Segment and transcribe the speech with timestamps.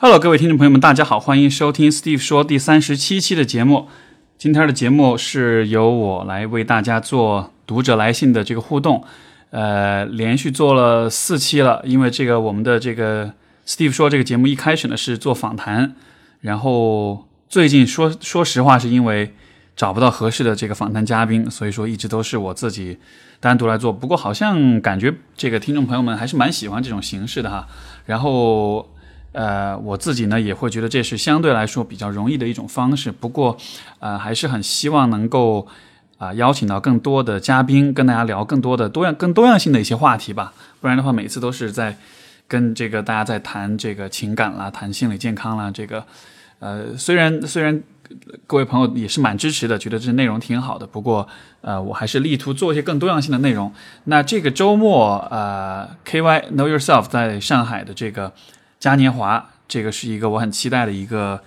[0.00, 3.88] Hello，各位听众朋友们，大家好，欢迎收听 Steve 说第三十七期的节目。
[4.36, 9.02] 今天的节目是由我来为大家做读者来信的这个互动，
[9.50, 11.82] 呃，连续做了四期了。
[11.84, 13.32] 因为这个我们的这个
[13.66, 15.96] Steve 说这个节目一开始呢是做访谈，
[16.42, 19.34] 然后最近说说实话是因为
[19.74, 22.98] 找不到合适的这个访谈嘉宾，所以说一直都是我自己
[23.40, 23.92] 单独来做。
[23.92, 27.66] 不过好像感觉这个听众朋友们还是蛮喜欢这种形式的哈。
[28.06, 28.88] 然后。
[29.38, 33.12] 呃，我自己呢也会觉得这是相对来说比较容易的一种方式。
[33.12, 33.56] 不过，
[34.00, 35.64] 呃，还是很希望能够
[36.18, 40.52] 啊邀请到更多的嘉宾，跟大家聊更多的多样、更多样性的一些话题吧。
[40.80, 41.96] 不然的话，每次都是在
[42.48, 45.70] 跟这个大家在谈这个情感啦、谈心理健康啦。
[45.70, 46.02] 这个，
[46.58, 47.80] 呃，虽然虽然
[48.48, 50.84] 各位朋友也是蛮支持的，觉得这内容挺好的。
[50.84, 51.28] 不过，
[51.60, 53.72] 呃，我还是力图做一些更多样性的内容。
[54.06, 58.32] 那这个周末，呃，KY Know Yourself 在上海的这个。
[58.80, 61.42] 嘉年华，这个是一个我很期待的一个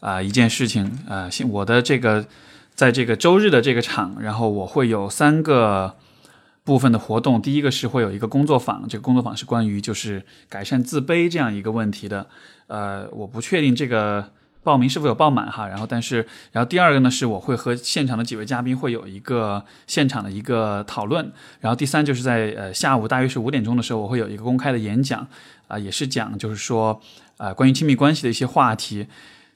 [0.00, 1.28] 啊一件事情啊。
[1.48, 2.26] 我的这个
[2.74, 5.96] 在这个周日的这个场，然后我会有三个
[6.64, 7.40] 部分的活动。
[7.40, 12.26] 第一个是会有一个工作坊，这个工作坊是关于就是改善自卑这样一个问题的。
[12.66, 15.68] 呃，我不确定这个报名是否有报满哈。
[15.68, 21.32] 然后，但是，然后第二个呢是我会和现场的几位嘉宾会有一个现场的一个讨论。
[21.60, 25.26] 然后第三就是在呃下午大约是五点钟的时候，我会有一个公开的演讲。
[25.68, 27.00] 啊，也是讲，就是说，
[27.38, 29.06] 呃，关于亲密关系的一些话题。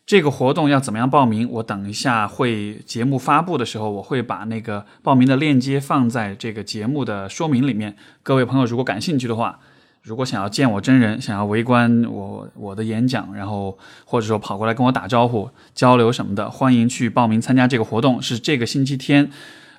[0.06, 1.48] 这个活动要怎么样报名？
[1.48, 7.94] 我等一下会节目发布的时候，我会把那个报名的链接放在这个节目的说明里面。
[8.24, 9.60] 各位朋友，如果感兴趣的话，
[10.02, 18.20] 如果想要见我真人，想要围观我我的演讲，然后或者说跑过来跟我打招呼、交流什么的，欢迎去报名参加这个活动。
[18.20, 19.30] 是这个星期天。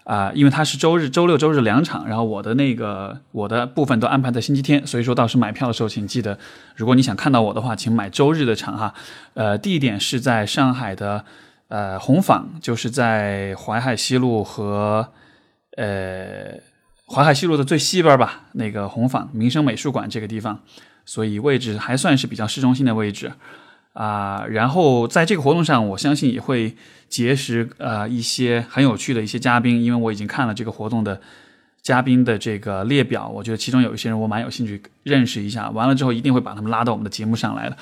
[0.04, 6.38] 啊，因为它是周日、周六、周日两场，然后我的那个我的部分都安排在星期天，所以说到时买票的时候，请记得，
[6.76, 8.94] 如果你想看到我的话，请买周日的场哈。
[9.36, 11.24] 呃，地点是在上海的
[11.68, 15.08] 呃红坊，就是在淮海西路和
[15.78, 16.60] 呃
[17.08, 20.60] 淮海西路的最西边吧，那个红坊民生美术馆这个地方，
[21.06, 23.32] 所以位置还算是比较市中心的位置。
[23.94, 26.74] 啊，然后在这个活动上，我相信也会
[27.10, 31.20] 结识呃一些很有趣的一些嘉宾，因为我已经看了这个活动的
[31.82, 35.70] 嘉宾的这个列表，我觉得其中有一些人我蛮有兴趣认识一下。
[35.72, 37.76] 完了之后一定会把他们拉到我们的节目上来的。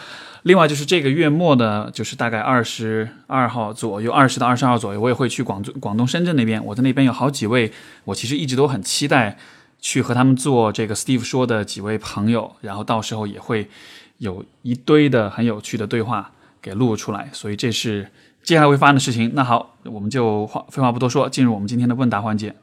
[0.44, 6.66] 另外就是这个月末呢，就是大概二十二号左右，二十到二十号左右，我也会去广州、广东深圳那边。
[6.66, 7.72] 我在那边有好几位，
[8.06, 9.38] 我其实一直都很期待
[9.80, 13.70] 去和他们做这个 Steve 说的几位朋友，然后到时候也会。
[14.20, 16.32] 有一堆的很有趣的对话
[16.62, 18.10] 给录出来，所以这是
[18.44, 19.32] 接下来会发生的事情。
[19.34, 22.56] 那好，我们就话废话不多说，进入我们今天的问答环节。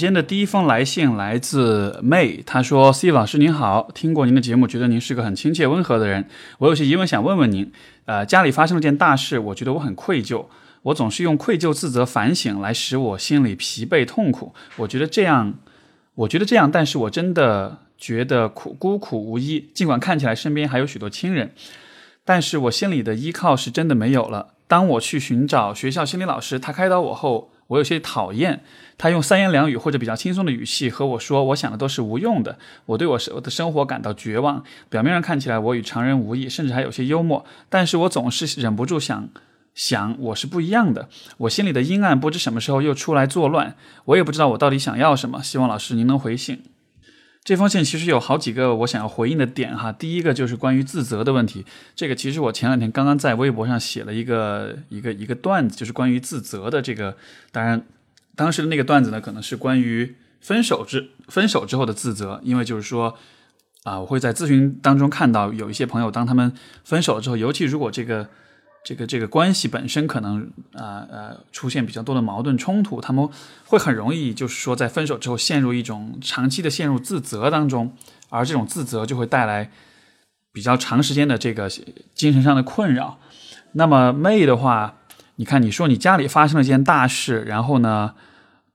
[0.00, 6.26] 今天的第一封来信来自 May，他说：“C 老师您好，听过您的节目，觉得您是个很亲切温和的人。
[6.56, 7.70] 我有些疑问想问问您。
[8.06, 10.46] 呃，家里发生了件大事，我觉得我很愧疚，
[10.84, 14.54] 我总是用愧疚、自责、反省来使我心里疲惫痛苦。
[14.76, 15.52] 我觉得这样，
[16.14, 19.68] 我觉得这样，但是我真的觉得苦孤苦无依。
[19.74, 21.52] 尽管看起来身边还有许多亲人，
[22.24, 24.54] 但是我心里的依靠是真的没有了。
[24.66, 28.62] 当我去寻找学校心理老师，他开导我后。”我有些讨厌
[28.98, 32.58] 他用三言两语或者比较轻松的语气和我说，我想的都是无用的。
[32.86, 34.62] 我对我生我的生活感到绝望。
[34.88, 39.28] 表面上看起来我与常人无异，甚至还有些幽默，但是我总是忍不住想
[39.74, 41.08] 想我是不一样的。
[41.38, 43.76] 我心里的阴暗不知什么时候又出来作乱，
[44.06, 45.42] 我也不知道我到底想要什么。
[45.42, 46.62] 希望老师您能回信。
[47.42, 49.90] 这封信其实有好几个我想要回应的点哈。
[49.90, 51.64] 第一个就是关于自责的问题，
[51.96, 57.16] 这个其实我前两天刚刚在微博上写了一个一个一个段子，就是关于自责的这个。
[57.50, 57.82] 当然，
[58.36, 63.16] 当时的那个段子呢，可能是关于分手之分手之后的自责，因为就是说
[63.84, 66.52] 啊，我会在咨询当中看到有一些朋友，当他们
[66.84, 68.28] 分手了之后，尤其如果这个。
[68.82, 73.28] 这个这个关系本身可能啊呃出现比较多的矛盾冲突，他们
[73.66, 77.94] 会很容易就是说在分手之后陷入一种长期的陷入自责当中，
[78.30, 79.70] 而这种自责就会带来
[80.52, 81.70] 比较长时间的这个
[82.14, 83.18] 精神上的困扰。
[83.72, 84.96] 那么妹的话，
[85.36, 88.14] 你看你说你家里发生了件大事，然后呢，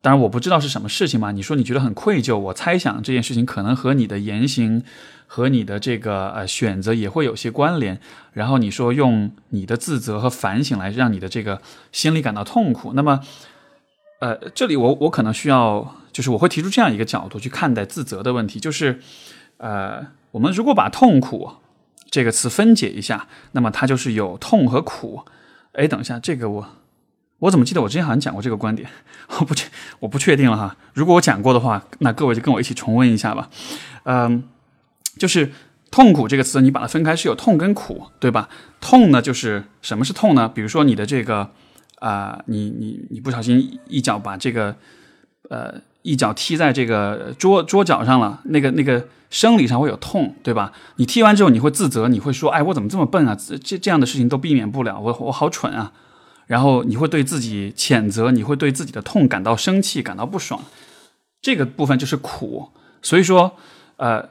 [0.01, 4.83] 当然我不知道是什么事情嘛，你说你觉得很愧疚，我猜想这件事情可能和你的言行。
[5.27, 8.00] 和你的这个呃选择也会有些关联，
[8.33, 11.62] 然后你说用你的自责和反省来让你的这个
[11.92, 13.22] 心里感到痛苦，那么，
[14.19, 19.00] 呃，这里我我可能需要就是我会提出这样一个角度去看待自责的问题，就是，
[19.57, 21.51] 呃，我们如果把痛苦
[22.10, 25.25] 这个词分解一下，那么它就是有痛和苦。
[25.74, 26.69] 哎，等一下，这个我
[27.39, 28.89] 我怎么记得我之前好像讲过这个观点？
[29.39, 29.68] 我不确
[30.00, 30.77] 我不确定了哈。
[30.94, 33.50] 如果我讲过的话，那各位就跟我一起重温一下吧。
[34.04, 34.44] 嗯，
[35.17, 35.51] 就是
[35.91, 38.50] 痛苦这个词，你把它分开是有痛跟苦，对吧？
[38.81, 40.47] 痛呢，就是什么是痛呢？
[40.47, 41.50] 比如说你的这个
[42.00, 44.75] 啊，你你你不小心一脚把这个
[45.50, 45.81] 呃。
[46.06, 50.71] 一脚踢在这个桌桌角上了，那个那个生理上会有痛，对吧？
[50.97, 53.35] 你踢完之后你会自责，你会说：“哎，我怎么这么笨啊？
[53.63, 55.91] 这这样的事情都避免不了，我我好蠢啊！”
[56.45, 60.63] 然后你会对自己谴责，你会对自己的痛感到生气，感到不爽。
[61.41, 62.69] 这个部分就是苦。
[63.01, 63.57] 所以说，
[63.97, 64.29] 呃，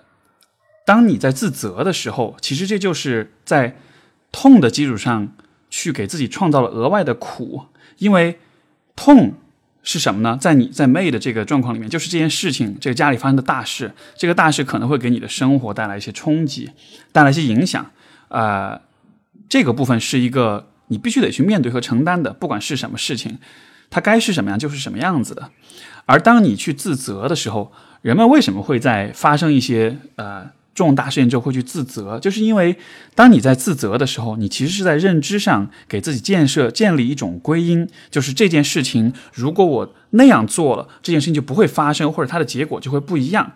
[0.85, 3.77] 当你在自责的时候，其实这就是在
[4.31, 5.33] 痛的基础上
[5.71, 7.67] 去给自己创造了额外的苦，
[7.99, 8.39] 因为
[8.97, 9.35] 痛。
[9.87, 10.39] 是什么呢？
[10.41, 16.71] 在你在妹的这个状况里面，就是这件事情，这个家里发生的大事，这个大事可能会给你的生活带来一些冲击，
[17.13, 17.91] 带来一些影响。
[18.29, 18.81] 呃，
[19.47, 23.37] 这个部分是一个你必须得去面对和承担的，不管是什么事情，
[23.91, 25.51] 它该是什么样就是什么样子的。
[26.07, 27.71] 而当你去自责的时候，
[28.01, 30.51] 人们为什么会在发生一些呃？
[30.75, 32.77] 重大事件之后会去自责，就是因为
[33.15, 43.53] 当你在自责的时候，你其实是在认知上给自己建设、建立一种归因，就是这件事情如果我那样做了，这件事情就不会发生，或者它的结果就会不一样。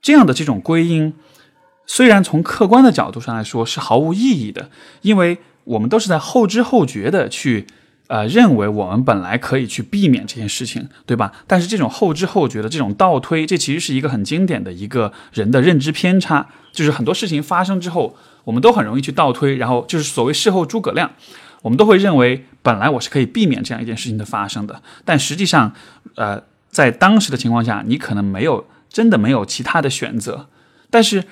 [0.00, 1.12] 这样的这种归因，
[1.86, 4.70] 虽然从客观的角度上来说是毫无意义的，
[5.02, 7.66] 因为我们都是在后知后觉的去。
[8.06, 11.32] 呃，认为我们本来可以去避免这件事情，对吧？
[11.46, 16.46] 但是这种后知后觉的这种倒推，这其实是一个很经典的一个人的认知偏差。
[16.70, 18.14] 就是很多事情发生之后，
[18.44, 21.10] 我们都很容易去倒推，然后就是所谓事后诸葛亮，
[21.62, 24.82] 我们都会认为本来我是可以避免这样一件事情的发生的。
[25.04, 25.72] 但实际上，
[26.16, 30.48] 呃，在当时的情况下，你可能没有真的没有其他的选择。
[30.90, 31.24] 但是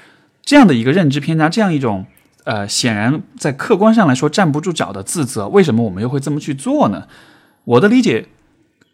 [0.43, 2.07] 这样的一个认知偏差，这样一种。
[2.45, 7.07] 呃，显然在客观上来说站不住脚的自责，为什么我们又会这么去做呢？
[7.65, 8.27] 我的理解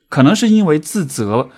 [0.09, 1.49] 可能是因为自责，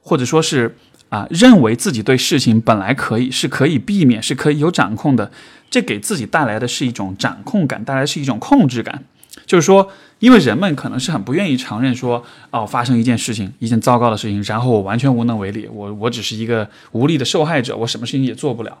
[0.00, 0.76] 或者说是
[1.08, 5.32] 啊，认为自己对事情本来可以是可以避免，是可以有掌控的，
[5.68, 9.02] 这给自己带来的是一种掌控感，带来是一种控制感。
[9.46, 9.88] 就是说，
[10.20, 18.78] 因为人们可能是很不愿意承认说，哦，发生一件事情，一件糟糕的事情，然后我完全无能为力，我我只是一个无力的受害者，我什么事情也做不了。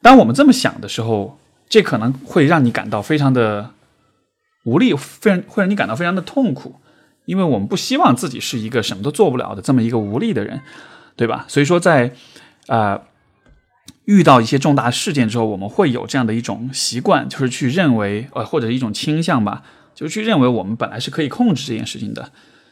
[0.00, 3.72] 当我们这么想的时候，这可能会让你感到非常的
[4.64, 6.76] 无力，非常会让你感到非常的痛苦，
[7.24, 10.60] 因为我们不希望自己是一个什么都做不了的这么一个无力的人，
[11.16, 11.44] 对吧？
[11.48, 12.12] 所以说，在
[12.68, 13.02] 啊
[14.04, 19.62] 遇到一些重大事件之后，我们会有这样的一种习惯，就是去认为，呃，或者一种倾向吧，
[19.94, 22.30] 就去认为我们本来是可以控制这件事情的，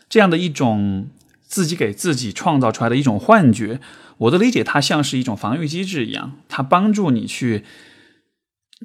[0.08, 1.08] 这样的一种
[1.42, 3.80] 自己给自己创造出来的一种幻觉。
[4.18, 7.64] 我的理解，它像是一种防御机制一样，它帮助你去。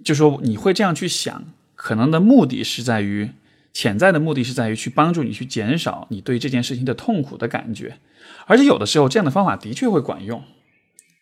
[0.03, 1.43] 就说你会这样去想，
[1.75, 3.31] 可能的目的是在于
[3.73, 7.97] 潜在的目的是在于去帮助你去减少你对这件事情的痛苦的感觉，
[8.45, 10.43] 而且有的时候这样的方法的确会管用，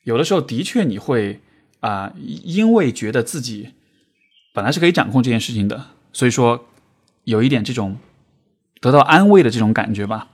[0.03, 1.41] 有的时候的确你会
[1.81, 3.71] 啊，因为觉得自己
[4.53, 6.67] 本来是可以掌控这件事情的，所以说
[7.25, 7.97] 有一点这种
[8.79, 10.29] 得到安慰的这种感觉吧。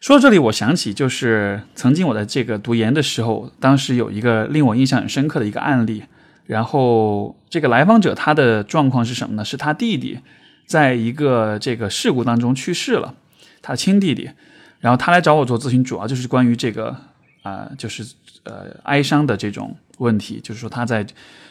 [0.00, 6.04] 说到这里，我想起就是曾经我在这个读研的时候，当时有一个令我印象很深刻的一个案例。
[6.46, 9.44] 然后这个来访者他的状况是什么呢？
[9.44, 10.20] 是他弟弟
[10.64, 13.14] 在一个这个事故当中去世了，
[13.60, 14.30] 他亲弟弟。
[14.78, 16.94] 然后他来找我做咨询，主要就是关于这个
[17.42, 18.04] 啊，就是
[18.44, 21.04] 呃哀伤的这种问题，就是说他在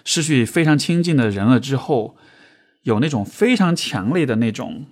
[0.06, 2.16] 失去非常亲近的人了之后，
[2.84, 4.86] 有那种非常强烈的那种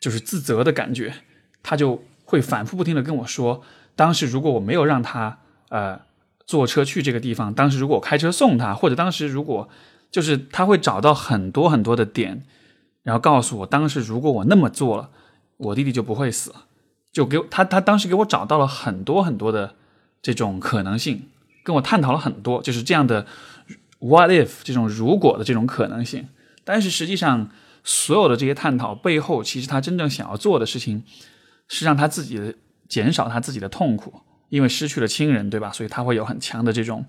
[0.00, 1.12] 就是自责的感觉，
[1.62, 3.62] 他就会反复不停的跟我说，
[3.94, 5.38] 当时如果我没有让他
[5.68, 6.00] 呃。
[6.46, 9.68] 坐车去这个地方，当时如果我开车送他，或者当时如果
[10.10, 12.44] 就是他会找到很多很多的点，
[13.02, 15.10] 然后告诉我，当时如果我那么做了，
[15.56, 16.54] 我弟弟就不会死，
[17.12, 19.74] 就给他他当时给我找到了很多很多的
[20.22, 21.28] 这种可能性，
[21.64, 23.26] 跟我探讨了很多，就是这样的
[23.98, 26.28] what if 这种如果的这种可能性。
[26.64, 27.50] 但是实际上，
[27.82, 31.04] 所有的这些探讨背后，其实他真正想要做的事情，
[31.68, 32.54] 是让他自己
[32.88, 34.20] 减少他自己的痛苦。
[34.48, 35.70] 因为失去了亲人，对吧？
[35.72, 37.04] 所以他会有很强的这种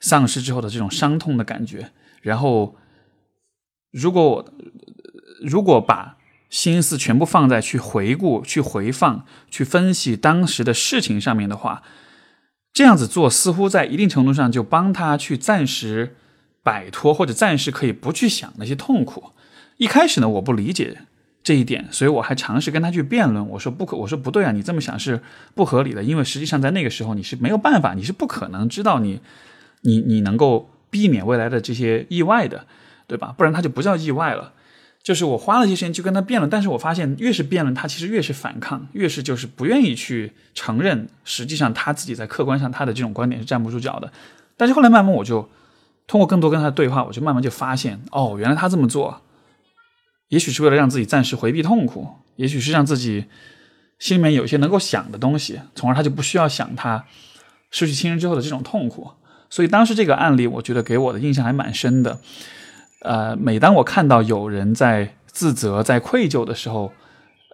[0.00, 1.90] 丧失之后的这种伤痛的感觉。
[2.20, 2.76] 然后，
[3.90, 4.54] 如果我
[5.40, 6.16] 如果把
[6.50, 11.82] 心思全部放在去回顾、去回放、去分析当时的事情上面的话，
[12.72, 16.16] 这样子做似乎在一定程度上就帮他去暂时
[16.62, 19.32] 摆脱，或者暂时可以不去想那些痛苦。
[19.76, 21.02] 一开始呢，我不理解。
[21.44, 23.48] 这一点，所以我还尝试跟他去辩论。
[23.50, 25.20] 我说不可，我说不对啊，你这么想是
[25.54, 26.02] 不合理的。
[26.02, 29.20] 因为实际上在那个时候你是没有办法，你是不可能知道你，
[29.82, 32.66] 你你能够避免未来的这些意外的。
[33.06, 33.34] 对吧？
[33.36, 34.54] 不然它就不叫意外了。
[35.02, 44.10] 就是我花了一些时间去跟他辩论，但是我发现越是辩论，他其实越是反抗，越是就是不愿意去承认，实际上他自己在客观上他的这种观点是站不住脚的。
[44.56, 45.46] 但是后来慢慢我就
[46.06, 49.20] 通过更多跟他的对话，我就慢慢就发现，哦，原来他这么做，
[50.28, 53.26] 也许是为了让自己暂时回避痛苦，也许是让自己
[53.98, 57.04] 心里面有一些能够想的东西，从而他就不需要想他
[57.70, 59.10] 失去亲人之后的这种痛苦。
[59.50, 62.18] 所以当时这个案例，我觉得给我的印象还蛮深的。
[63.02, 66.92] 呃，每当我看到有人在自责、在愧疚的时候，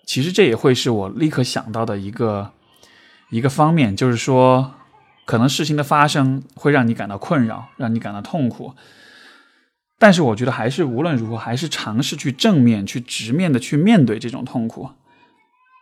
[0.06, 2.52] 其实这也会是我立刻想到的一个
[3.30, 4.72] 一个方面，就是说，
[5.26, 8.74] 可能事情的发生会让你感到困扰，让你感到痛苦。
[10.02, 14.88] 但是，我觉得还是无论如何，还是尝试去正面、去直面的去面对这种痛苦。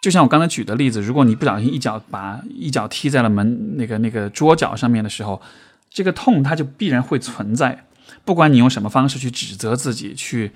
[0.03, 5.41] 就像我刚才举的例子，如果你不小心一脚把一脚踢在了门那个那个桌角上面的时候，
[5.89, 7.85] 这个痛它就必然会存在。
[8.25, 10.51] 不管你用什么方式去指责自己，去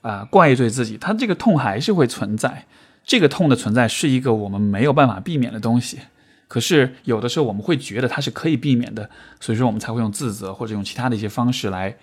[0.00, 2.66] 啊怪罪自己，它这个痛还是会存在。
[3.04, 6.00] 这个痛的存在是一个我们没有办法避免的东西。
[6.48, 11.96] 可是有的时候我们会觉得它是可以避免的，所以说我们才会用自责或者用其他的一些方式来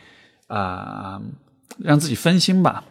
[0.52, 1.22] 啊
[1.80, 2.84] 让自己分心吧。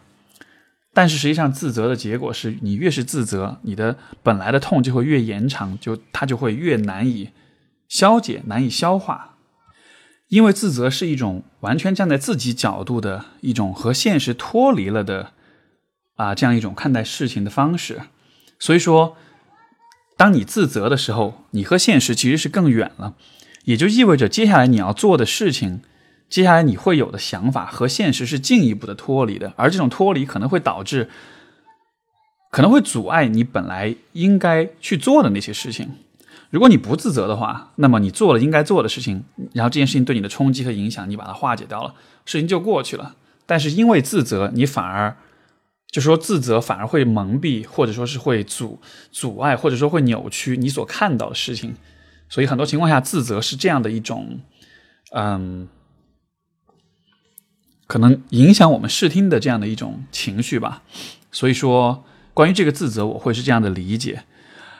[0.93, 7.29] 但是实际上自责的结果是你越是自责，你的本来的痛就会越延长，就它就会越难以
[7.87, 9.37] 消解、难以消化。
[10.27, 15.31] 因为自责是一种完全站在自己角度的一种和现实脱离了的
[16.15, 18.01] 啊，这样一种看待事情的方式。
[18.59, 19.17] 所以说，
[20.17, 23.15] 当你自责的时候，你和现实其实是更远了，
[23.63, 25.81] 也就意味着接下来你要做的事情，
[26.31, 31.09] 接下来你会有的想法和现实是进一步的脱离的，而这种脱离可能会导致，
[32.49, 35.91] 可能会阻碍你本来应该去做的那些事情。
[36.49, 41.93] 如果你不自责的话，那么你做了应该做的事情，然后这件事情对你的冲击和影响，你把它化解掉了，
[42.25, 43.15] 事情就过去了。
[43.45, 45.17] 但是因为自责，你反而
[45.89, 48.79] 就是说自责反而会蒙蔽，或者说是会阻
[49.11, 51.75] 阻碍，或者说会扭曲你所看到的事情。
[52.29, 54.39] 所以很多情况下，自责是这样的一种，
[55.13, 55.67] 嗯，
[57.91, 60.81] 可能影响我们视听的这样的一种情绪吧。
[61.29, 64.23] 所以说，关于这个自责，我会是这样的理解。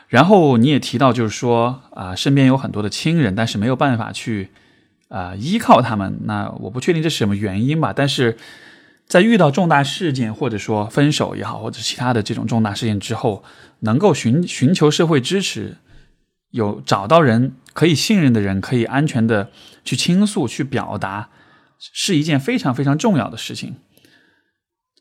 [0.08, 4.48] 然后你也提到，就是说啊，身边有很多的亲人，但是没有办法去
[5.08, 6.20] 啊依靠他们。
[6.24, 7.92] 那我不确定这是什么原因吧。
[7.94, 8.38] 但是
[9.06, 13.44] 在遇到重大事件，或者说分手也好，或者其他的这种重大事件之后，
[13.80, 15.76] 能够寻寻求社会支持，
[16.52, 19.50] 有找到人可以信任的人，可以安全的
[19.84, 21.28] 去倾诉、去表达，
[21.92, 23.76] 是一件非常非常重要的事情。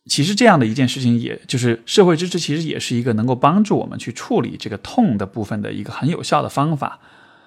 [0.07, 6.99] 其实这样的一件事情，也就是社会支持，其实也是一个能够帮助我们去处理这个痛的部分的一个很有效的方法。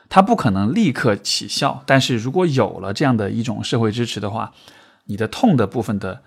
[0.08, 4.52] 它不可能立刻起效，但是如果有了这样的一种社会支持的话，
[5.06, 6.22] 你的痛的部分的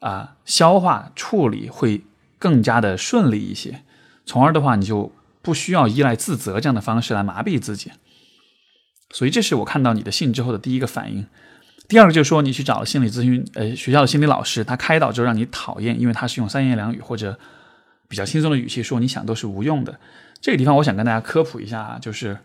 [0.00, 2.02] 啊消化处理会
[2.40, 3.82] 更加的顺利一些，
[4.26, 7.92] 从而的话，你就不需要依赖自责这样的方式来麻痹自己。
[9.10, 11.26] 所以，这是我看到你的信之后的第一个反应。
[11.92, 17.38] 第二个就是说，你去找心理咨询，呃，学校的心理老师，他开导之后让你讨厌，因为他是用三言两语或者
[18.08, 20.00] 比较轻松的语气说，你想都是无用的。
[20.40, 22.38] 这个地方我想跟大家科普一下，就是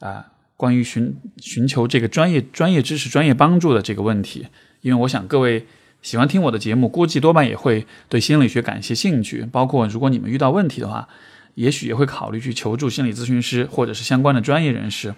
[0.00, 4.48] 啊，关于寻寻求这个专业专业知识、专业帮助的这个问题，
[4.82, 5.66] 因为我想各位
[6.02, 11.08] 喜欢听我的节目，估计多半也会对心理学感些兴趣，包括如果你们遇到问题的话，
[11.54, 15.14] 也许也会考虑去求助心理咨询师或者是相关的专业人士，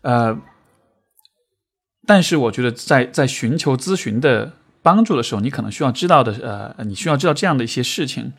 [0.00, 0.40] 呃。
[2.08, 6.32] 但是我觉得，在在寻求咨询的帮助的时候，你可能需要知道的，
[6.78, 8.32] 呃，你需要知道这样的一些事情。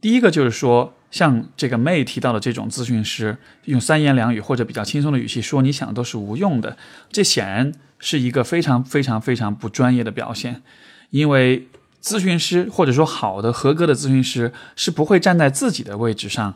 [0.00, 3.36] 第一个就是说，像这个 May 提到的这种咨询师，
[3.66, 6.78] 用三言两语或者比较轻松的语气说你想的都是无用的，
[7.12, 10.62] 这显然是一个非常非常非常不专业的表现。
[11.10, 11.68] 因为
[12.02, 16.54] 咨询师或者说好的合格的咨询师是不会站在自己的位置上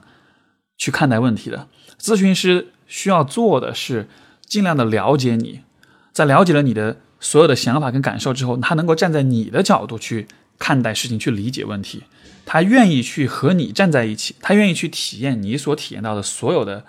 [0.79, 1.69] 去看待问题的。
[2.01, 4.09] 咨询师需要做的是
[4.47, 5.61] 尽量的了解你。
[6.13, 10.27] 在了解了你的所有的想法跟感受之后，他能够站在你的角度去
[10.59, 12.03] 看待事情，去理解问题。
[12.47, 16.85] 他愿意去和你站在一起，他愿意去体验你所体验到的所有的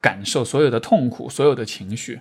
[0.00, 2.20] 感受、所有的痛苦、所有的情绪。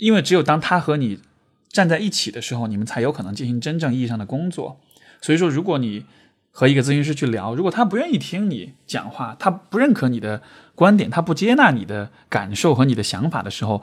[0.00, 1.20] 因为只有当他和你
[1.68, 4.80] 站在一起的时候，你们才有可能进行真正意义上的工作。
[5.20, 6.04] 所以说，如果你
[6.50, 10.42] 和一个咨询师去聊，如果他不愿意听你讲话，他不认可你的
[10.74, 13.82] 观点，他不接纳你的感受和你的想法的时候，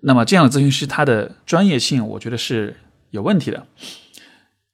[0.00, 2.76] 那么这样的咨询师，他的专业性，我觉得是
[3.10, 3.66] 有问题的。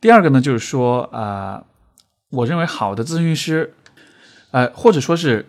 [0.01, 1.65] 第二个呢，就是说啊，
[2.31, 3.75] 我认为好的咨询师，
[4.51, 5.47] 呃，或者说是，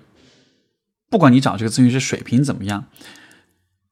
[1.09, 2.85] 不管你找这个咨询师水平怎么样，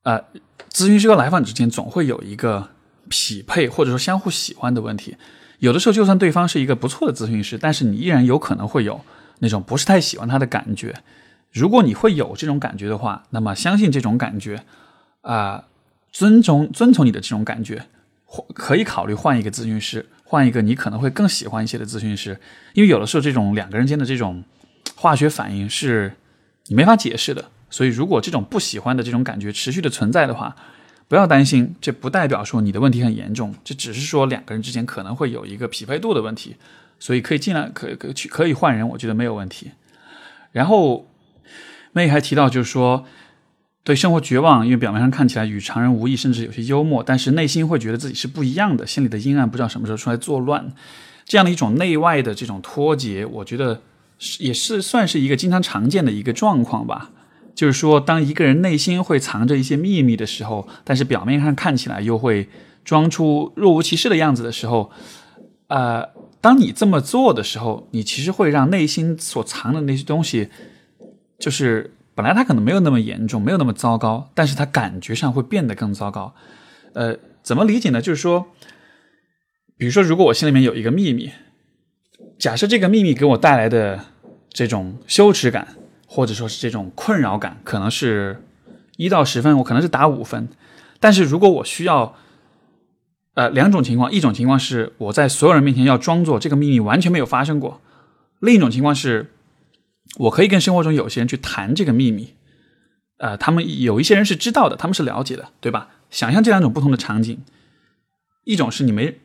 [0.03, 0.23] 呃，
[0.71, 2.69] 咨询师和来访之间总会有一个
[3.09, 5.17] 匹配或者说相互喜欢的问题。
[5.59, 9.01] 有的时候，就算对方是一个不错的咨询师，但是你依然有可能会有
[9.39, 11.03] 那种不是太喜欢他的感觉。
[11.51, 14.63] 如果你会有这种感觉的话，那么相信这种感觉，
[15.21, 15.65] 啊，
[16.13, 17.88] 尊重遵从你的这种感觉，
[18.53, 22.39] 可以考虑换一个咨询师，换一个你可能会更喜欢一些的咨询师。
[22.74, 24.43] 因为有的时候，这种两个人间的这种
[24.96, 26.13] 化学反应是
[26.67, 27.50] 你没法解释的。
[27.72, 30.55] 所以，如果这种不喜欢的这种感觉持续的存在的话，
[31.08, 36.55] 不要担心，这不代表说你的问题很严重，这只是说两个人之间可能会有一个匹配度的问题，
[37.00, 39.72] 所以可以尽量可可去可以换人，我觉得没有问题。
[40.51, 41.08] 然后。
[41.96, 43.05] 妹还提到，就是说
[43.83, 50.73] 对生活绝望，因为表面上看起来与常人无异，甚至有些幽默，但是内心会觉得自己是不一样的，心里的阴暗不知道什么时候出来作乱，
[51.25, 53.81] 这样的一种内外的这种脱节，我觉得
[54.17, 57.11] 是也是算是一个经常常见的一个状况吧。
[57.53, 62.47] 就是说，当一个人内心会藏着一些秘密的时候，但是表面上看起来又会
[62.85, 64.89] 装出若无其事的样子的时候，
[65.67, 66.07] 呃，
[66.39, 70.47] 当你这么做的时候，你其实会让内心所藏的那些东西。
[71.39, 76.36] 就是本来他可能没有那么严重，没有那么糟糕，但是他感觉上会变得更糟糕。
[76.93, 78.01] 呃，怎么理解呢？
[78.01, 78.46] 就是说，
[79.77, 81.32] 比如说，如果我心里面有一个秘密，
[82.38, 84.05] 假设这个秘密给我带来的
[84.50, 88.43] 这种羞耻感，或者说是这种困扰感，可能是
[88.98, 90.48] 一到十分，我可能是打五分。
[91.00, 92.15] 但是如果我需要，
[93.34, 97.82] 呃，两种情况，一种情况是我在所有人面前要装作这个秘密完全没有发生过，
[98.39, 99.32] 另一种情况是。
[100.17, 102.34] 我可以跟生活中有些人去谈这个秘密，
[103.17, 105.89] 呃，他们有一些人是知道的，他们是了解的，对吧？
[106.12, 107.43] 想象这两种不同的场景，
[108.43, 109.17] 一种是你没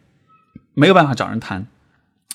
[0.73, 1.66] 没有办法找人谈，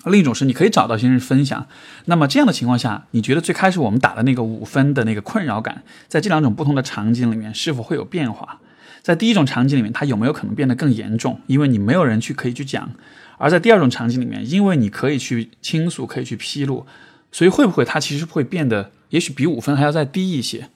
[0.06, 1.68] 另一种是你可以找到些人分享。
[2.06, 8.60] 那么这样的情况下，你觉得最开始我们打的那个五分的那个困扰感，在这两种不同的场景里面是否会有变化？
[9.02, 11.42] 在第一种场景里面，它有没有可能变得更严重？
[11.48, 12.90] 因为你没有人去可以去讲；
[13.38, 16.86] 而在第二种场景里面，因为你可以去倾诉，可以去披露。
[17.34, 20.70] 所以会不会它其实会变得，也许比五分还要再低一些？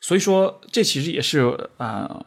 [0.00, 2.24] 所以说，这其实也是啊，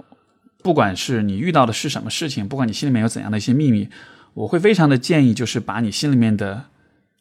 [0.61, 3.87] 不管是你遇到的是什么事情，不管你心里面有怎样的一些秘密，
[4.33, 6.65] 我会非常的建议，就是把你心里面的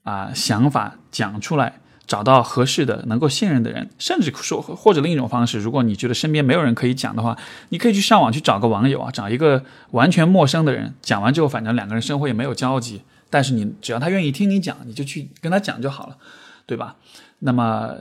[0.02, 7.36] 啊想法讲出来，找到合适的、能够信任的人，甚至说或者另一种方式，如果你觉得身边没有人可以讲的话，
[7.68, 13.02] 你可以去上网去找个网友啊，找一个完全陌生的人，讲完之后，反正两个人生活也没有交集。
[13.28, 16.16] 但是你只要他愿意听你讲，你就去跟他讲就好了，
[16.64, 16.96] 对吧？
[17.40, 17.96] 那么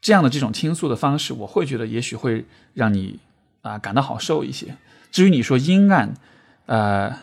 [0.00, 3.18] 这样的这种倾诉的方式，我会觉得也许会让你
[3.62, 4.76] 啊感到好受一些。
[5.10, 6.14] 至于你说阴暗，
[6.66, 7.18] 呃，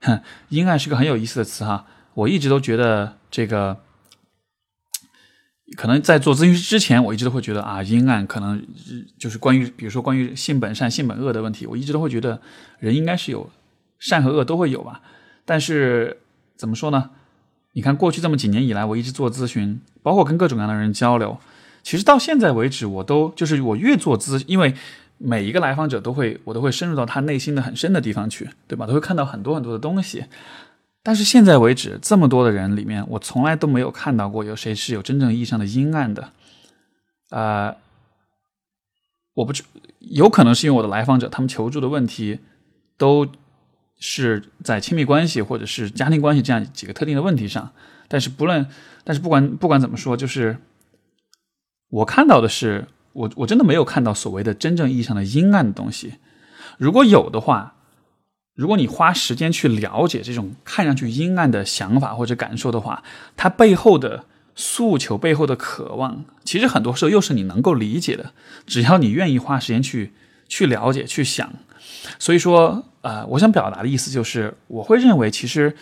[0.48, 1.86] 阴暗是个很有意思的词哈。
[2.14, 3.80] 我一直都觉得这个，
[5.76, 8.66] 可能在做咨询师之前，我一直都会觉得啊，阴暗可能
[9.18, 12.40] 就是关于，比如说关于性本善、性本恶的问题，我一直都会觉得
[12.78, 13.50] 人应该是有
[13.98, 15.02] 善和恶都会有吧，
[15.44, 16.18] 但是。
[16.62, 17.10] 怎么说呢？
[17.72, 21.36] 你看，过去这么几年以来，我一直做咨询，包括跟各种各样的人交流。
[21.82, 24.72] 其实到现在为止，我都就是我越做咨，因为
[25.18, 28.86] 每一个来访者都会，我都会深入到他内心的很深的地方去，对吧？
[28.86, 30.26] 都会看到很多很多的东西。
[31.02, 36.30] 但是现在为止，这么多的人里面，我从来都没有看到过有谁是有真正意义上的阴暗的。
[37.30, 37.74] 呃，
[39.34, 39.64] 我不知，
[39.98, 42.38] 有可能是因为我的来访者他们求助的问题
[42.96, 43.26] 都。
[44.04, 47.70] 是在亲密关系或者是家庭关系这样几个特定的问题上，
[48.08, 48.66] 但是不论，
[49.04, 50.58] 但是不管不管怎么说，就是
[51.88, 56.14] 我看到的是，我我真的没有看到所谓的真正意义上的阴暗的东西。
[56.78, 57.76] 如果有的话，
[58.56, 63.04] 如果你花时间去了解这种看上去阴暗的想法或者感受的话，
[63.36, 64.24] 它背后的
[64.56, 68.32] 诉求、背后的渴望，其实很多时候又是你能够理解的。
[68.66, 70.12] 只要你愿意花时间去
[70.48, 71.52] 去了解、去想。
[72.18, 75.76] 所以说，呃，我想表达的意思就是，我会认为，其实，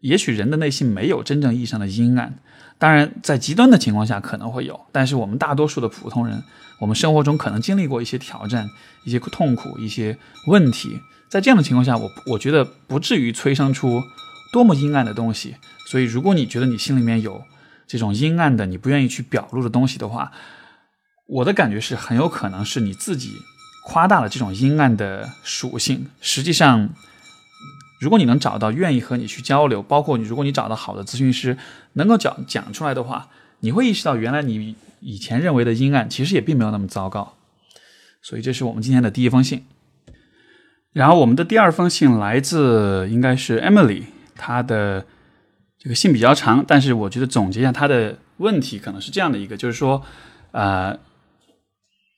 [0.00, 2.38] 也许人的内心没有真正意义上的阴暗。
[2.76, 6.42] 当然，在极端的情况下可能会有，但是我们大多数的普通人，
[6.80, 8.68] 我们生活中可能经历过一些挑战、
[9.04, 10.18] 一些痛苦、一些
[10.48, 14.02] 问题，在这样的情况下，我我觉得不至于催生出
[14.52, 15.56] 多么阴暗的东西。
[15.88, 17.42] 所以，如果你觉得你心里面有
[17.86, 20.32] 这种阴暗的、你不愿意去表露的东西的话，
[21.26, 23.30] 我的感觉是很有可能是你自己。
[23.84, 26.06] 夸大了这种阴暗的属性。
[26.20, 26.88] 实际上，
[28.00, 31.56] 如果你能找到愿意和你去交流，包括你，如果你找到好的咨询师，
[31.92, 33.28] 能够讲讲出来的话，
[33.60, 37.36] 你会意识到原来你以前认为的阴暗，其实也并没有那么糟糕。
[38.22, 39.64] 所以，这是我们今天的第一封信。
[40.92, 45.04] 然后，我们的第二封信来自应该是 Emily，她的
[45.78, 50.02] 这个信比较长，但是我觉得总结一下她的问题，可能是这样的一个，就是说，
[50.52, 50.98] 呃。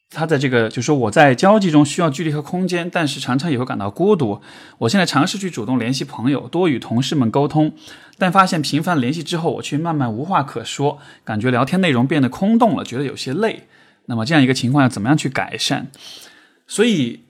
[0.08, 4.40] 他在这个就是说我在交际中需要距离和空间，但是常常也会感到孤独。
[4.78, 7.72] 我现在尝试去主动联系朋友，多与同事们沟通，
[8.16, 13.66] 但发现频繁联系之后，我却慢慢无话可说，感觉聊天内容变得空洞了，觉得有些累。
[14.06, 15.88] 那么这样一个情况要怎么样去改善？
[16.68, 17.24] 所以，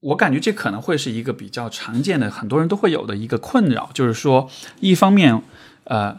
[0.00, 5.40] 我感觉这可能会是一个比较常见的，很多人都会有的一个困扰，就是说，一方面，
[5.84, 6.18] 呃，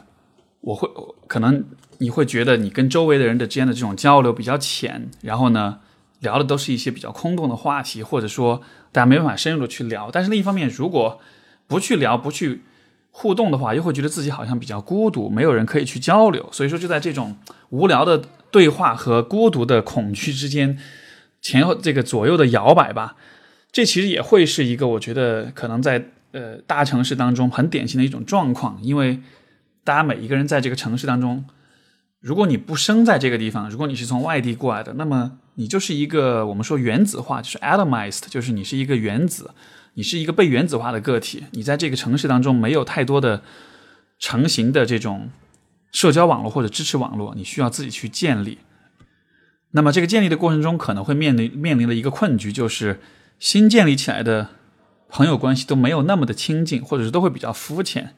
[0.61, 0.89] 我会
[1.27, 1.65] 可能。
[2.01, 5.77] 你会觉得你跟周围的人的之间的这种交流比较浅，然后呢，
[6.19, 8.59] 聊的都是一些比较空洞的话题，或者说
[8.91, 10.09] 大家没办法深入的去聊。
[10.11, 11.19] 但是另一方面，如果
[11.67, 12.63] 不去聊、不去
[13.11, 16.49] 互动的话，又会觉得自己好像比较孤独，没有人可以去交流。
[16.51, 17.37] 所以说，就在这种
[17.69, 20.79] 无聊的对话和孤独的恐惧之间
[21.39, 23.15] 前后这个左右的摇摆吧。
[23.71, 29.19] 这其实也会是一个我觉得可能在呃大城市当中很典型的一种状况，因为
[29.83, 31.45] 大家每一个人在这个城市当中。
[32.21, 39.49] 如果你不生在这个地方，如果你是从外地过来的，那么你就是一个我们说原子化，就是 atomized，就是你是一个原子，
[39.95, 41.45] 你是一个被原子化的个体。
[41.53, 43.41] 你在这个城市当中没有太多的
[44.19, 45.31] 成型的这种
[45.91, 48.59] 社交网络或者支持网络，你需要自己去建立。
[49.71, 53.01] 那么这个建立的过程中，可能会面临面临的一个困局，就是
[53.39, 54.49] 新建立起来的
[55.09, 58.13] 朋友关系都没有那么的亲近，或者是都会比较肤浅。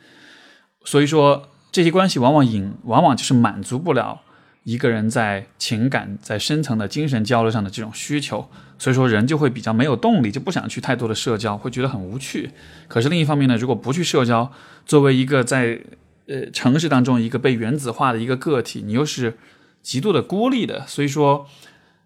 [0.83, 1.47] 所以说。
[1.73, 4.21] 这些关系往往引，往往就是满足不了
[4.63, 12.51] 一个人在情感、在深层的精神交流上的这种需求，所以说人就会比较没有动力，就不想去太多的社交，会觉得很无趣。
[12.87, 14.51] 可是另一方面呢，如果不去社交，
[14.85, 15.81] 作为一个在
[16.27, 19.35] 呃城市当中一个被原子化的一个个体，你又是
[19.81, 21.47] 极度的孤立的，所以说，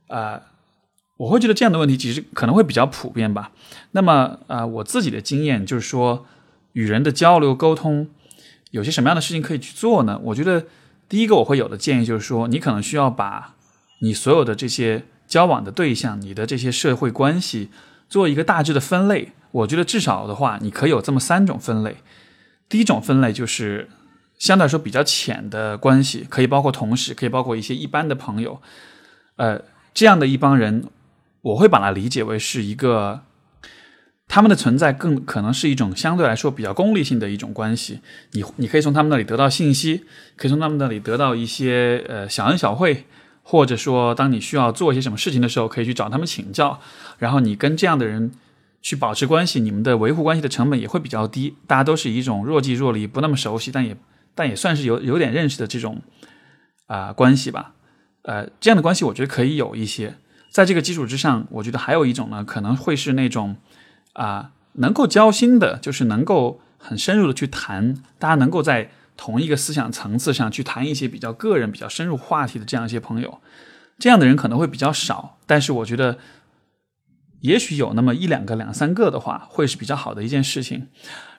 [0.07, 0.43] 啊，
[1.17, 3.51] 我会觉得这样的问题其实可能会比较普遍吧。
[3.91, 6.25] 那么啊，我自己的经验就是说，
[6.71, 8.07] 与人的交流沟通。
[8.71, 10.19] 有些什么样的事情可以去做呢？
[10.23, 10.65] 我觉得
[11.07, 13.55] 第一个我会有的建议就是说，你可能需要把
[13.99, 17.69] 你所有的这些交往的对象、你的这些社会关系
[18.09, 19.31] 做一个大致的分类。
[19.51, 21.97] 我觉得至少的话，你可以有这么三种分类。
[22.67, 23.89] 第一种分类就是
[24.37, 28.61] 相对来说比较浅的关系，可以包括同事，可以包括一些一般的朋友。
[29.37, 29.61] 呃，
[29.93, 30.83] 这样的一帮人，
[31.41, 33.21] 我会把它理解为是一个。
[34.29, 38.01] 他们的存在更可能是一种相对来说比较功利性的一种关系。
[38.33, 40.03] 你你可以从他们那里得到信息，
[40.35, 43.05] 可以从他们那里得到一些呃小恩小惠，
[43.41, 46.79] 或者说当你需要做一些什么事情的时候，可以去找他们请教。
[47.17, 48.31] 然后你跟这样的人
[48.81, 51.55] 去保持关系，你们的维护关系的成本也会比较低。
[51.65, 53.95] 大家都是一种若即若离、不那么熟悉，但也
[54.35, 56.01] 但也算是有有点认识的这种
[56.87, 57.73] 啊关系吧。
[58.23, 60.15] 呃，这样的关系我觉得可以有一些。
[60.51, 63.55] 在这个基础之上，我觉得还有一种呢，可能会是那种。
[64.17, 73.39] 啊，能够交心的，就是能够很深入的去谈，大家能够在同一个思想层次上去谈一些比较个人、比较深入话题的这样一些朋友，
[73.99, 75.37] 这样的人可能会比较少。
[75.45, 76.17] 但是我觉得，
[77.41, 80.87] 也许有那么一两个、两三个的话，会是比较好的一件事情。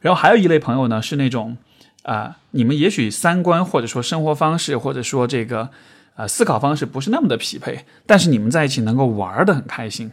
[0.00, 1.56] 然后还有一类朋友呢，是那种
[2.04, 5.70] 啊，你们也许三观或者说生活方式或者说这个
[6.14, 10.12] 啊思考方式不是那么的匹配，但是你们在一起能够玩的很开心。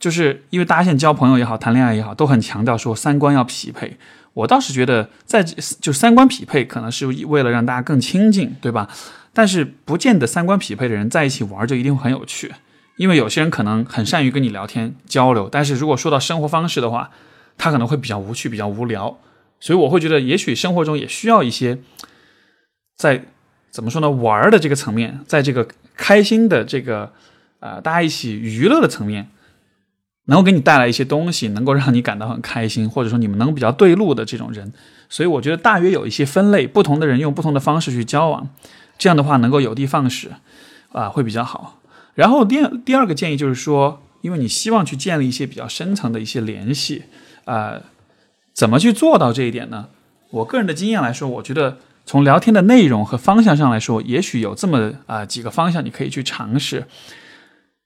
[0.00, 3.98] 就是因为大家现在交朋友也好，谈恋爱也好，都很强调说三观要匹配。
[4.32, 8.88] 我倒是觉得，在就三观匹配，可能是为了让大家更亲近，对吧？
[9.34, 12.52] 但是不见得三观匹配的人在一起玩就一定很有趣，
[12.96, 17.10] 因为有些人可能很善于跟你聊天交流，但是如果说到生活方式的话，
[17.58, 19.18] 他可能会比较无趣、比较无聊。
[19.58, 21.78] 所以我会觉得，也许生活中也需要一些
[22.96, 23.24] 在
[23.70, 27.12] 怎么说呢，玩的这个层面，在这个开心的这个
[27.58, 29.28] 呃大家一起娱乐的层面。
[30.30, 34.72] 能够给你带来一些东西，能够让你感到很开心，或者说你们能比较对路的这种人，
[35.08, 38.48] 所以我觉得大约有一些分类，不同的人用不同的方式去交往，
[38.96, 40.30] 这样的话能够有的放矢，
[40.92, 41.80] 啊，会比较好。
[42.14, 47.02] 然后第第二个建议就是说，因为你希望去建立一些比较深层的一些联系，
[47.44, 47.80] 啊，
[48.54, 49.88] 怎么去做到这一点呢？
[50.30, 56.86] 我个人的经验来说，我觉得从聊天的内容和方向上来说，也许有这么啊几个方向你可以去尝试，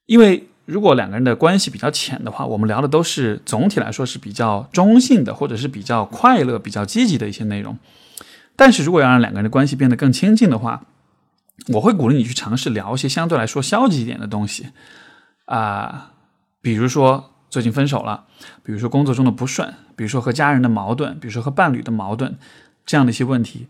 [0.04, 0.48] 因为。
[0.66, 7.78] 如果两个人的关系比较浅的话，我们聊的都是总体来说是比较中性的，或者是比较快乐、比较积极的一些内容。
[8.56, 10.86] 但是如果要让两个人的关系变得更亲近的话，
[11.68, 14.68] 我会鼓励你去尝试聊一些相对来说消极一点的东西
[15.44, 16.12] 啊，
[16.60, 18.24] 比如说最近分手了，
[18.62, 22.36] 比如说工作中的不顺，比如说和家人的矛盾，比如说和伴侣的矛盾
[22.86, 23.66] 这样的一些问题。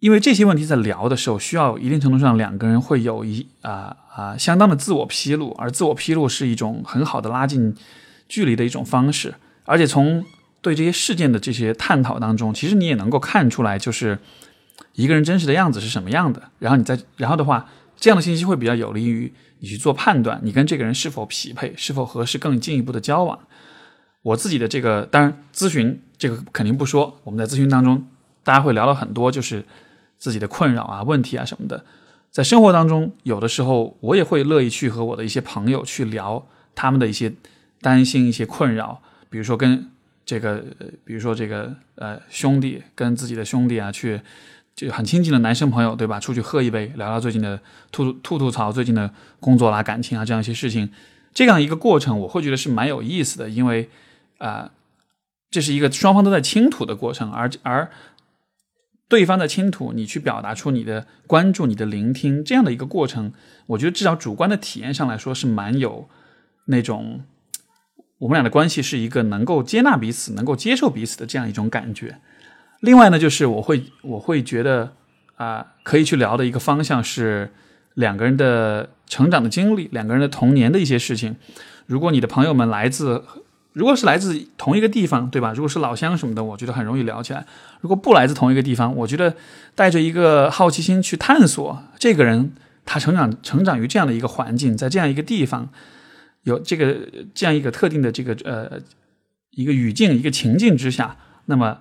[0.00, 7.74] 因为这些问题在聊的时候，需要一定程度上两个人会有一啊啊相当的自我披露，而自我披露是一种很好的拉近
[8.28, 9.34] 距离的一种方式。
[9.64, 10.24] 而且从
[10.62, 14.18] 对这些事件的这些探讨当中，其实你也能够看出来，就是
[14.94, 16.50] 一个人真实的样子是什么样的。
[16.58, 23.38] 然后你再然后的话，这样的信息会比较有利于你去做判断，你跟这个人是否匹配，是否合适更进一步的交往。
[24.22, 28.06] 我自己的这个，当然咨询这个肯定不说，我们在咨询当中，
[28.42, 29.64] 大家会聊了很多，就是
[30.20, 31.84] 自己的困扰啊、问题啊什么的。
[32.30, 37.32] 在生活当中，有的时候我也会乐意去和我的一些朋友去聊他们的一些
[37.80, 39.90] 担心、一些困扰，比如说跟
[40.24, 40.62] 这个，
[41.04, 44.20] 比如说这个呃兄弟跟自己的兄弟啊，去
[44.76, 46.20] 就很亲近的男生朋友，对吧？
[46.20, 47.58] 出去喝一杯，聊聊最近的
[47.90, 50.92] 吐吐吐槽最近的工作啦、感情啊这样一些事情，
[51.34, 53.90] 这样一个过程，我会觉得是蛮有意思的，因为
[54.38, 54.70] 啊，
[55.50, 57.90] 这是一个双方都在倾吐的过程，而而。
[59.10, 63.32] 对方的倾吐，你去表达出你的关注、你的聆听，这样的一个过程，
[63.66, 66.08] 我觉得至少主观的体验上来说是蛮有
[66.66, 67.22] 那种
[68.18, 72.20] 我们俩的关系是一个能够接纳彼此、能够接受彼此的这样一种感觉。
[72.78, 74.92] 另外呢，就是我会我会觉得
[75.34, 77.50] 啊，可以去聊的一个方向是
[77.94, 81.34] 两个人的成长的经历、两个人的童年的一些事情。
[81.86, 83.24] 如果你的朋友们来自。
[83.72, 85.52] 如果是来自同一个地方，对吧？
[85.52, 87.46] 如果是老乡什么的，我觉得很容易聊起来。
[87.80, 89.34] 如果不来自同一个地方，我觉得
[89.74, 92.52] 带着一个好奇心去探索，这个人
[92.84, 95.68] 他成长成长于这样的一个环境，在这样一个地方，
[96.42, 96.96] 有这个
[97.32, 98.80] 这样一个特定的这个呃
[99.52, 101.78] 一个语境、一个情境之下，那么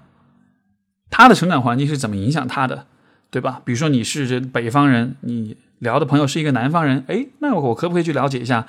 [1.09, 2.85] 他的成长环境是怎么影响他的，
[3.31, 3.61] 对吧？
[3.65, 8.67] 比如说你是北方人，你聊的朋友是一个南方人，哎，那我可不可以去了解一下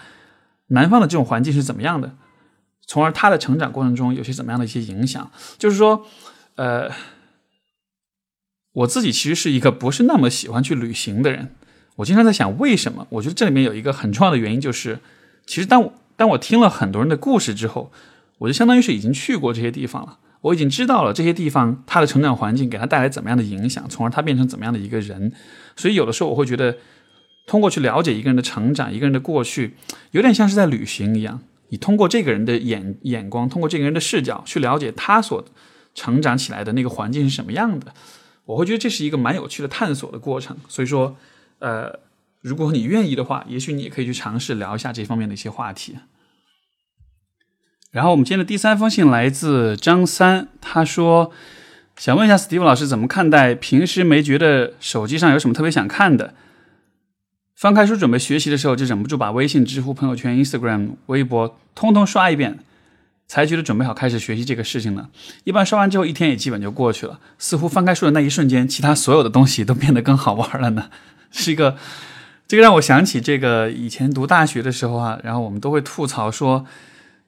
[0.69, 2.15] 南方的这种环境是怎么样的？
[2.91, 5.31] 从而他的成长过程中有些怎么样的一些影响？
[5.59, 6.05] 就是说，
[6.57, 6.91] 呃，
[8.73, 11.55] 我自己其实是一个不是那么喜欢去旅行的人。
[11.95, 13.07] 我经常在想，为什么？
[13.11, 14.99] 我觉得这里面有一个很重要的原因，就是
[15.47, 17.93] 其实当我当我听了很多人的故事之后，
[18.39, 20.19] 我就相当于是已经去过这些地方了。
[20.41, 25.33] 我已经知道了这些地方他的成长环境给他带来怎么样的影响，从而他变成怎么样的一个人。
[25.77, 26.77] 所以有的时候我会觉得，
[27.47, 29.77] 通过去了解一个人的成长，一个人的过去，
[30.11, 31.41] 有点像是在旅行一样。
[31.71, 35.45] 你通过这个人的眼眼光，通过这个人的视角去了解他所
[35.95, 37.95] 成长起来的那个环境是什么样的，
[38.45, 40.57] 我会觉得这是一个蛮有趣的探索的过程。
[40.69, 41.17] 所以说，
[41.61, 42.01] 呃，
[42.41, 45.97] 如果你愿意的话，也许你也可以去尝试聊一下这方面的一些话题。
[47.93, 51.33] 然后我们今天的第三封信来自张三，他说
[51.97, 56.35] 想问一下 Steve 老师怎么看待平时没觉得手机上有什么特别想看的。
[57.61, 62.59] 翻开书准备学习的时候，就忍不住把微信、知乎、朋友圈、Instagram、微博通通刷一遍，
[63.29, 65.11] 才觉得准备好开始学习这个事情了。
[65.45, 67.21] 一般刷完之后，一天也基本就过去了。
[67.39, 70.89] 似乎翻开书的那一瞬间，其他所有的东西都变得更好玩了呢。
[71.31, 71.77] 是一个，
[72.49, 76.65] 这个让我想起这个以前读大学的时候啊，然后我们都会吐槽说，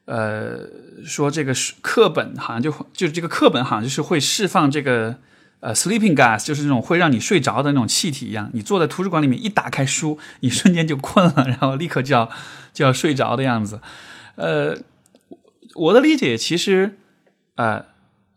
[0.07, 0.61] 呃，
[1.05, 5.19] 说这个课本好像就就是这个课本好像就是会释放这个。
[5.63, 8.51] 呃，sleeping gas 就是那种会让你睡着的那种气体一样。
[8.53, 12.29] 你坐在图书馆里面，一打开书，你瞬间就困了，然后立刻就要
[12.75, 13.81] 就要睡着的样子。
[14.35, 14.77] 呃，
[15.77, 16.99] 我的理解其实，
[17.55, 17.87] 呃，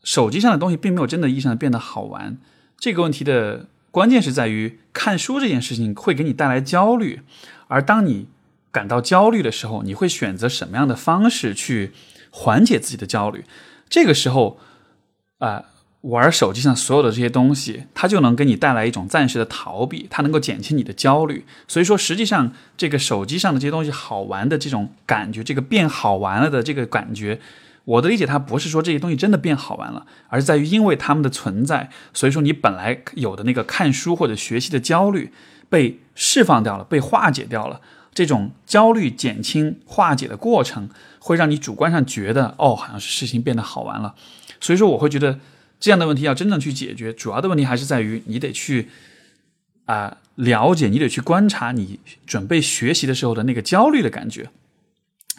[0.04, 2.38] 手机上的东西并没有真的意义上的变得好玩。
[2.78, 7.22] 这个问题的关键是在于，看书这件事情会给你带来焦虑，
[7.70, 8.28] 而当你
[8.72, 11.92] 感到焦虑的时候，你会选择什么样的方式去
[12.30, 13.46] 缓解自己的焦虑？
[13.90, 14.60] 这个时候，
[15.40, 15.66] 啊。
[16.06, 21.44] 玩手机上所有的这些东西，它就能给你带来一种暂时的逃避，它能够减轻你的焦虑。
[21.68, 27.40] 所以说，实际上这个手机上的这些东西好玩的这种感觉，这个变好玩了的这个感觉，
[27.86, 35.32] 我的理解它不是说这些东西真的变好玩了，而是在于因为它们的存在，所以说你本来有的那个看书或者学习的焦虑
[35.70, 37.82] 被释放掉了，被化解掉了。
[38.14, 40.88] 这种焦虑减轻化解的过程，
[41.18, 44.14] 会让你主观上觉得哦，好像是事情变得好玩了。
[44.62, 45.40] 所以说，我会觉得。
[45.86, 48.90] 这样的问题要真正去解决，主要的问题还是在于你得去
[49.86, 54.50] 啊了解，你得去观察你准备学习的时候的那个焦虑的感觉。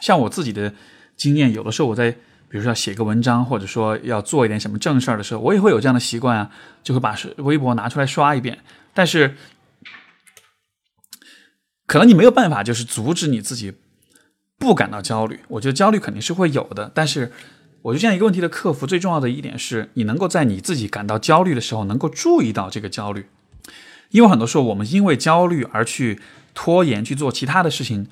[0.00, 0.72] 像我自己的
[1.16, 6.52] 经验，有的时候我在比如说要写个文章，或者说要做一点什么正事儿的时候，我也会有这样的习惯啊，
[6.84, 8.60] 就会把微博拿出来刷一遍。
[8.94, 9.34] 但是
[11.86, 13.72] 可能你没有办法，就是阻止你自己
[14.58, 15.40] 不感到焦虑。
[15.48, 17.32] 我觉得焦虑肯定是会有的，但是。
[17.86, 23.26] 我觉得这样一个问题的克服，最重要的一点是你能够在你自己感到焦虑的时候，能够注意到这个焦虑。
[24.10, 26.20] 因为很多时候，我们因为焦虑而去
[26.52, 28.08] 拖延去做其他的事情，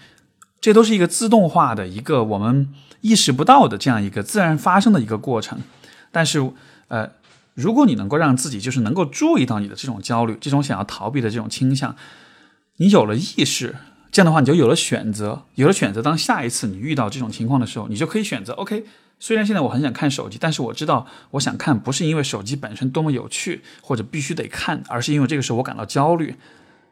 [0.60, 5.58] 这都是一个自动化的一个我们意识不到的这样一个自然发生的一个过程。
[6.12, 6.52] 但是，
[6.86, 7.10] 呃，
[7.54, 11.96] 如果你能够让自己就是能够注意到你的这种焦虑，这种想要逃避的这种倾向，
[12.76, 13.74] 你有了意识，
[14.14, 16.00] 这样的话你就有了选择，有了选择。
[16.00, 18.84] 当下一次你遇到这种情况的时候，你就可以选择 OK。
[19.18, 26.36] 虽然现在我很想看手机，但是我知道我想看不是因为手机本身多么有趣或者必须得看，而是因为这个时候我感到焦虑，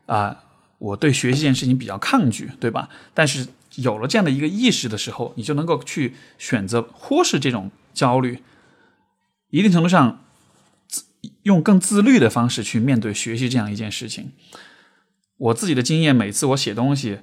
[0.06, 0.36] 啊，
[0.78, 2.88] 我对学习这件事情比较抗拒，对吧？
[3.14, 8.42] 但是有了这样的一个意识的时候，你就能够去选择忽视这种焦虑，
[9.50, 10.24] 一定程度上，
[11.44, 14.32] 用更自律的方式去面对学习这样一件事情。
[15.42, 17.18] 我自己的经验，每次我写东西，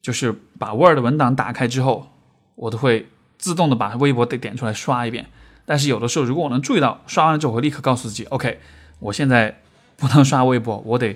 [0.00, 2.08] 就是把 Word 文档打开之后，
[2.54, 5.26] 我都会自动的把微博得点出来刷一遍。
[5.66, 8.60] 但是有的时候，如果我能注意到刷完了之后，我会立刻告诉自己：“OK，
[8.98, 9.60] 我现在
[9.98, 11.08] 不能刷微博，我得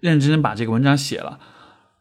[0.00, 1.38] 认认真真把这个文章写了。”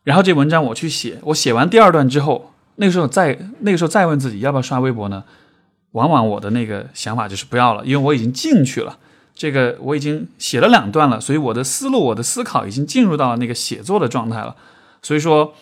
[0.03, 5.23] 然后这文章我去写，我写完第二段之后，那个时候再那个时候再问自己要不要刷微博呢？
[5.91, 8.99] 往往我的那个想法就是不要了，因为我已经进去了。
[9.35, 14.55] 这个我已经写了两段了，所以我的思路、我的思考已经进入到了那个写作的状态了。
[15.01, 15.53] 所以说。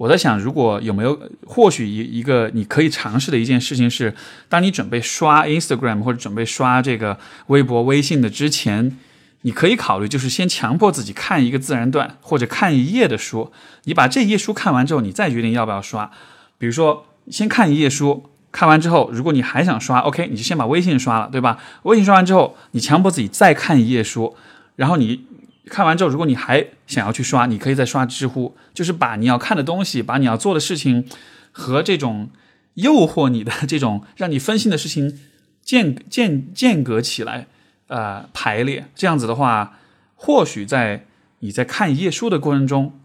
[0.00, 4.14] 我在想，如果有没有或许一一个你可以尝试的一件事情是，
[4.48, 8.96] 当你准备刷 Instagram 或者准备刷这个微博、微信的之前，
[9.42, 13.52] 你可以考虑就是先强迫自己看一个自然段或者看一页的书。
[13.84, 16.10] 你把这一页书看完之后，你再决定要不要刷。
[16.56, 21.58] 比如说，先看一页书，看完之后，如果你还想刷，OK，你就先把微信刷了，对吧？
[21.84, 24.36] 微信刷完之后，你强迫自己再看一页书，
[24.76, 25.26] 然后你。
[25.66, 31.06] 看完之后，如果你还想要去刷，你可以再刷知乎，就是把你要看的东西，把你要做的事情
[31.52, 32.30] 和这种
[32.74, 35.20] 诱惑你的这种让你分心的事情
[35.62, 37.46] 间间间隔起来，
[37.86, 38.88] 呃，排列。
[38.96, 39.78] 这样子的话，
[40.16, 41.06] 或许在
[41.38, 42.98] 你在看一页书的过程中，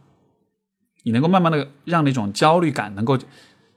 [1.03, 3.19] 你能够慢慢的让那种焦虑感能够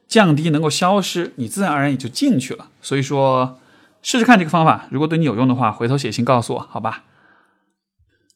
[0.08, 2.68] 降低，能够消失，你自然而然也就进去了。
[2.80, 3.60] 所以说，
[4.02, 7.04] 试试看这个方法，如果对你有用的话，回头写信告诉我，好吧？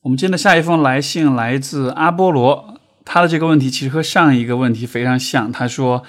[0.02, 5.50] 我们今天的下一封来信来自阿波罗，他的这个问题其实和上一个问题非常像。
[5.50, 6.02] 他说：“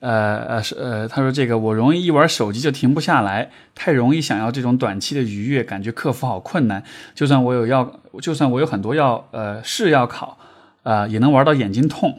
[0.00, 6.82] 呃呃是呃，他说这个我容易一玩手机就停不下来，太容易想要这种短期的愉悦，感觉克服好困难。
[7.14, 10.38] 就算我有要，就算我有很多要呃试要考，
[10.84, 12.18] 啊也能玩到眼睛痛。”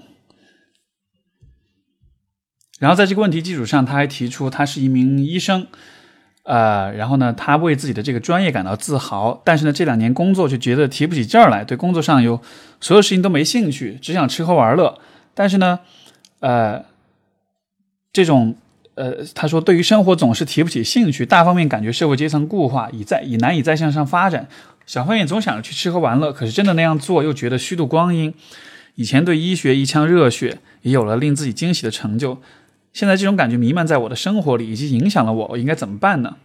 [2.84, 5.66] 然后在这个问题基础上，他还提出他是一名医生。
[6.44, 12.42] 呃，然后呢，他为自己的这个专业感到自豪，但是呢，这两年工作就觉得提不起劲儿来，对工作上有
[12.82, 15.00] 所有事情都没兴趣，只想吃喝玩乐。
[15.34, 15.80] 但是呢，
[16.42, 16.84] 呃，
[18.12, 18.54] 这种
[18.96, 24.44] 呃，他说对于生活总是提不起兴趣，大方面感觉社会阶层固化，已在已难以再向上发展；
[24.86, 28.34] 小方面总想着去吃喝玩乐，可是真的那样做又觉得虚度光阴。
[28.96, 32.42] 以前对医学一腔热血，也有了令自己惊喜的成就。
[32.94, 36.36] 现在这种感觉弥漫在我的生活里，以及影响了我，我应该怎么办呢？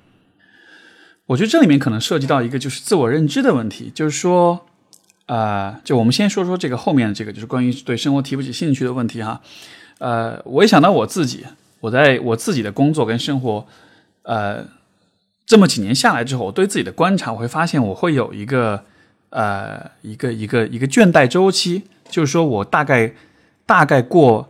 [1.27, 4.67] 我觉得这里面可能涉及到一个就是自我认知的问题，就是说，
[5.27, 9.43] 啊，就我们先说说这个后面的这个，就是关于对生活提不起兴趣的问题哈。
[9.99, 11.45] 呃，我一想到我自己，
[11.81, 13.67] 我在我自己的工作跟生活，
[14.23, 14.65] 呃，
[15.45, 18.83] 这么几年下来之后，我对自己的观察，我会发现我会有一个
[19.29, 23.13] 呃一个一个一个倦怠周期，就是说我大概
[23.67, 24.49] 大概过。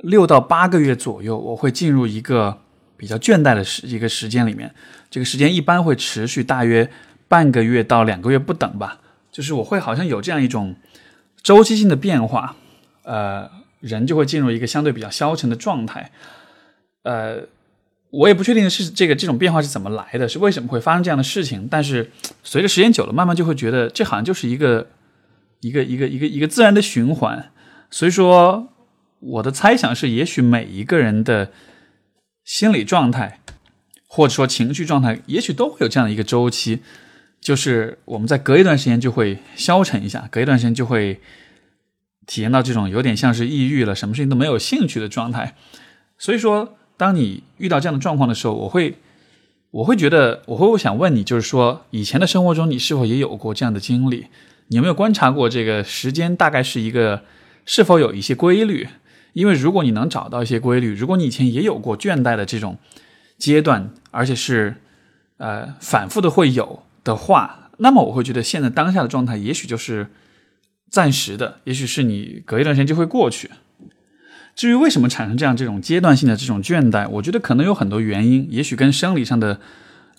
[0.00, 2.58] 六到八个月左右，我会进入一个
[2.96, 4.74] 比较倦怠的时一个时间里面。
[5.10, 6.90] 这个时间一般会持续大约
[7.28, 9.00] 半个月到两个月不等吧。
[9.32, 10.76] 就是我会好像有这样一种
[11.42, 12.56] 周期性的变化，
[13.02, 16.10] 呃，人就会进入一个相对比较消沉的状态。
[17.02, 17.40] 呃，
[18.10, 21.66] 我也不确定是这个这种变化是怎么来的，是为什么会发生这样的事情。
[21.70, 22.10] 但是
[22.42, 24.88] 随着时间久了，慢慢就会觉得这好像就是一个
[25.60, 27.50] 一个一个一个一个自然的循环。
[27.90, 28.72] 所以说。
[29.20, 31.50] 我的猜想是，也许每一个人的
[32.44, 33.40] 心理状态，
[34.06, 36.80] 或者说情绪状态，也许都会有这样的一个周期，
[37.40, 41.20] 就是我们在隔一段时间就会消沉一下，隔一段时间就会
[42.26, 45.56] 体验到这种有点像是抑郁了，什么事情都没有兴趣的状态。
[46.18, 48.96] 所以说，当你遇到这样的状况的时候，我会，
[49.70, 54.26] 我会觉得，我会想问你，就是说，以前的生活中你是否也有过这样的经历？
[54.68, 57.22] 你有没有观察过这个时间大概是一个
[57.64, 58.88] 是否有一些规律？
[59.36, 62.78] 因为如果你能找到一些规律，如果你以前也有过倦怠的这种
[63.36, 64.76] 阶段，而且是
[65.36, 70.06] 呃反复的会有的话，那么我会觉得现在当下的状态也许就是
[70.88, 73.50] 暂时的，也许是你隔一段时间就会过去。
[74.54, 79.60] 至于为什么产生这样这种阶段性的这种倦怠，我觉得可能有很多原因，也许跟生理上的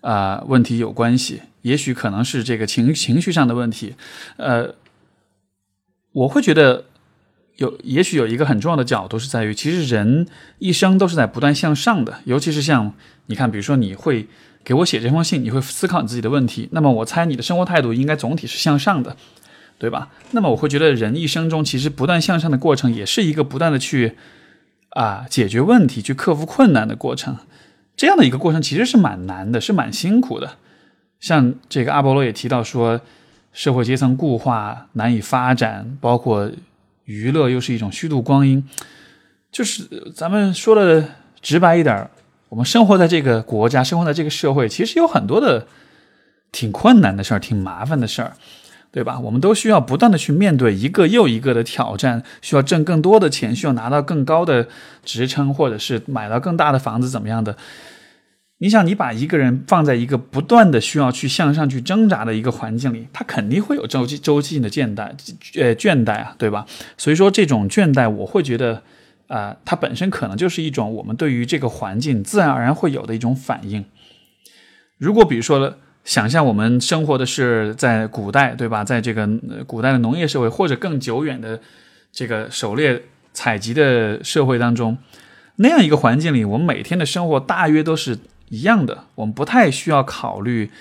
[0.02, 3.96] 啊问题有关系，也许可能是这个情情绪上的问题。
[4.36, 4.76] 呃，
[6.12, 6.86] 我会觉得。
[7.58, 10.28] 有，也许有一个很重要的角度是在于，其实人
[10.60, 12.20] 一生都是在不断向上的。
[12.26, 12.94] 尤其是像
[13.26, 14.28] 你看，比如说你会
[14.64, 19.18] 给我写这封信，你会思考你自己的问题，那么我猜你的生活态度应该总体是向上的，
[19.80, 20.10] 对吧？
[20.32, 24.16] 那么我会觉得人一生中其实不断向上的过程，也是一个不断的去
[24.92, 27.38] 啊解决问题、去克服困难的过程。
[27.96, 30.58] 这样的一个过程其实是蛮难的，是蛮辛苦的。
[31.20, 33.02] 像这个阿波罗也提到说，
[33.52, 36.52] 社会阶层固化难以发展，包括。
[37.08, 38.64] 娱乐，又是一种虚度光阴。
[39.52, 41.04] 就是咱们说的
[41.42, 42.10] 直白一点，
[42.50, 45.66] 我们生活在这个国家，生活在这个社会，其实有很多的
[46.52, 48.34] 挺困难的事儿，挺麻烦的事儿。
[48.90, 49.20] 对吧？
[49.20, 54.68] 我们都需要不断的去面对一个又一个的挑战，需要挣更多的钱，需要拿到更高的
[55.04, 57.56] 职称，或者是买到更大的房子，怎么样的？
[58.60, 65.12] 你想，你把一个人放在一个不断的需要去向上去挣扎的一个环境里，他肯定会有周期周期性的倦怠，
[65.60, 66.66] 呃，倦怠啊，对吧？
[66.98, 68.82] 所以说，这种倦怠，我会觉得，
[69.28, 73.86] 啊，它本身可能就是一种我们对于这个环境自然而然会有的一种反应。
[74.98, 75.78] 如果比如说。
[76.08, 78.82] 想象我们生活的是在古代，对吧？
[78.82, 79.28] 在这个
[79.66, 81.60] 古代的农业社会，或者更久远的
[82.14, 83.04] 这个狩猎
[83.34, 84.98] 采集的社会当中，
[85.58, 88.18] 那样一个环境里，我们每天的生活大约都是
[88.50, 89.06] 一样的。
[89.16, 90.72] 我们不太需要考虑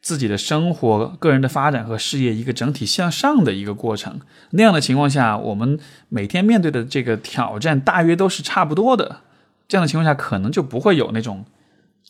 [0.00, 4.20] 自己的生活、个人的发展和事业一个整体向上的一个过程。
[4.50, 5.78] 那样的情况下，我们
[6.08, 9.22] 每天面对的这个挑战大约都是差不多的。
[9.66, 11.44] 这样的情况下，可能就不会有那种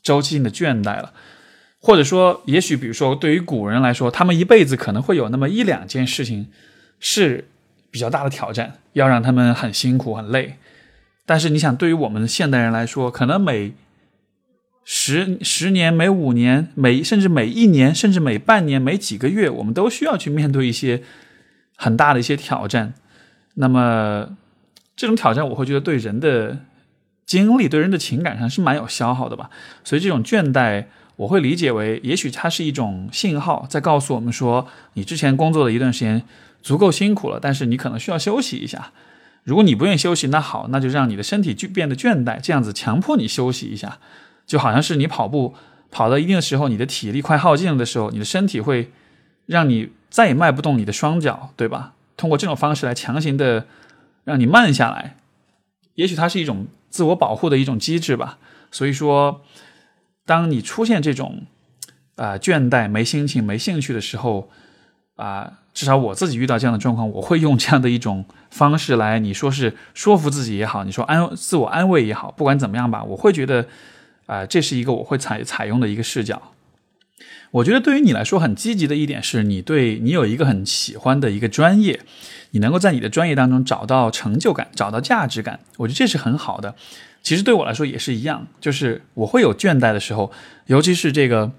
[0.02, 1.12] 周期性的倦怠了。
[1.80, 6.48] 或者说，也许比如说，对于古人来说，他们一辈子可能会有那么一两件事情
[6.98, 7.48] 是
[7.90, 10.56] 比较大的挑战，要让他们很辛苦、很累。
[11.24, 13.72] 但是你想，对于我们现代人来说，可能每
[14.86, 21.02] 十十年、每五年、每甚至每一年、甚至每半年、每几个月，我们都需要去面对一些
[21.76, 22.94] 很大的一些挑战。
[23.54, 24.36] 那么
[24.94, 26.60] 这种挑战，我会觉得对人的
[27.26, 29.50] 精力、对人的情感上是蛮有消耗的吧。
[29.84, 30.86] 所以这种倦怠。
[31.16, 36.22] 我会理解为，也许它是一种信号，在告诉我们说，你之前工作的一段时间
[36.60, 38.92] 足够辛苦了，但是你可能需要休息一下。
[39.42, 43.98] 如果你不愿意休息，那好，那就让你的身体就变得倦怠，这样子强迫你休息一下，
[44.46, 45.54] 就好像是你跑步
[45.90, 48.90] 跑到一定的时候，你的体力快耗尽了的时候，你的身体会
[49.46, 51.94] 让你再也迈不动你的双脚，对吧？
[52.16, 53.66] 通过这种方式来强行的
[54.24, 55.16] 让你慢下来，
[55.94, 58.38] 也许它是一种自我保护的一种机制吧。
[58.70, 59.42] 所以说。
[60.28, 61.42] 当你出现这种
[62.16, 64.50] 啊倦怠、没心情、没兴趣的时候，
[65.14, 73.68] 啊，至少我自己遇到这样的状况，我会用这样的一种方式来，你说是说服自己也好，你说安自我安慰也好，不管怎么样吧，我会觉得
[74.26, 76.52] 啊，这是一个我会采采用的一个视角。
[77.52, 82.00] 我觉得对于你来说很积极的一点是，你对你有一个很喜欢的一个专业，
[82.50, 86.74] 你能够在你的专业当中找到成就感、找到价值感，我觉得这是很好的。
[87.22, 90.30] 其实对我来说也是一样，就是我会有倦怠的时候，
[90.66, 91.52] 尤其是这个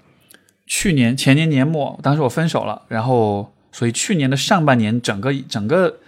[0.66, 5.98] 去年前年年末，当时我分手了，然后所以去年的上半年，整个整个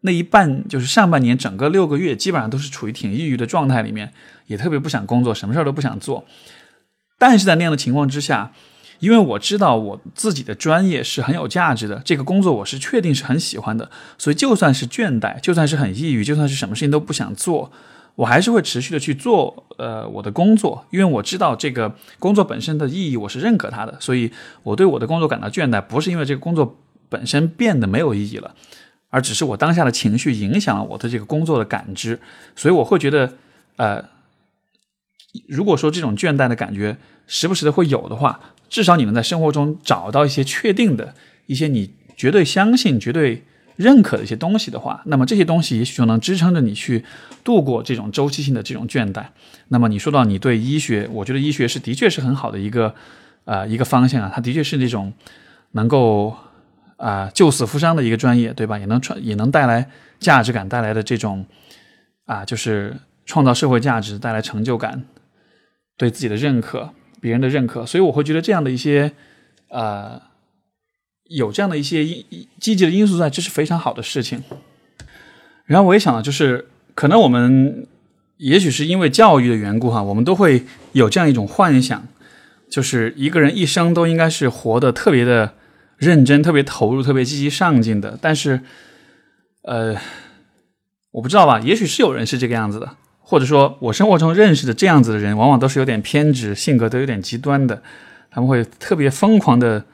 [0.00, 4.12] 那一半就是上半年整个六个月，基本上都是处于挺抑郁的状态里面，
[4.46, 6.24] 也特别不想工作，什么事儿都不想做。
[7.18, 8.52] 但是在那样的情况之下，
[9.00, 17.70] 因为我知道我自己的专业是很有价值的，这个工作我是确定是很喜欢的，所以就算是倦怠，就算是很抑郁，就算是什么事情都不想做。
[18.14, 24.32] 我还是会持续的去做，呃，我的工作，因为我知道这个工作本身的意义，我是认可它的，所以
[24.62, 26.78] 我对我的工作感到倦怠，不是因为这个工作
[27.10, 28.54] 本身变得没有意义了，
[29.10, 32.18] 而只是我当下的情绪影响了我的这个工作的感知，
[32.54, 33.34] 所以我会觉得，
[33.76, 34.02] 呃，
[35.46, 41.14] 如果说这种倦怠的感觉时不时的会有的话，至少你能在生活中找到一些确定的
[41.46, 43.42] 一些你绝对相信、绝对。
[43.76, 47.04] 认可的一些东西的话，那么这些东西也许就能支撑着你去
[47.44, 49.22] 度过这种周期性的这种倦怠。
[49.68, 52.94] 那么你说到你对医学，我觉得医学是的确是很好的一个
[53.44, 55.12] 呃一个方向啊，它的确是那种
[55.72, 56.34] 能够
[56.96, 58.78] 啊救死扶伤的一个专业，对吧？
[58.78, 61.44] 也能创也能带来价值感，带来的这种
[62.24, 65.04] 啊就是创造社会价值，带来成就感，
[65.96, 66.90] 对自己的认可，
[67.20, 67.84] 别人的认可。
[67.86, 69.12] 所以我会觉得这样的一些
[69.68, 70.20] 呃。
[71.28, 72.04] 有这样的一些
[72.60, 74.44] 积极的因素在，这是非常好的事情。
[75.64, 77.84] 然后我也想到，就是可能我们
[78.36, 82.06] 也许是因为教育的缘故哈，我们都会有这样一种幻想，
[82.70, 85.54] 就是一个人一生都应该是活得特别的
[85.96, 88.16] 认真、特别投入、特别积极上进的。
[88.22, 88.60] 但是，
[89.62, 89.96] 呃，
[91.10, 92.96] 我不知道吧，也许是有人是这个样子的，
[93.28, 97.82] 或者说我生活中认识的这样子的人，往往都是有点偏执，性格都有点极端的，
[98.30, 99.84] 他们会特别疯狂的。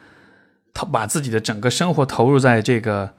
[0.74, 3.11] 他把自己的整个生活投入在这个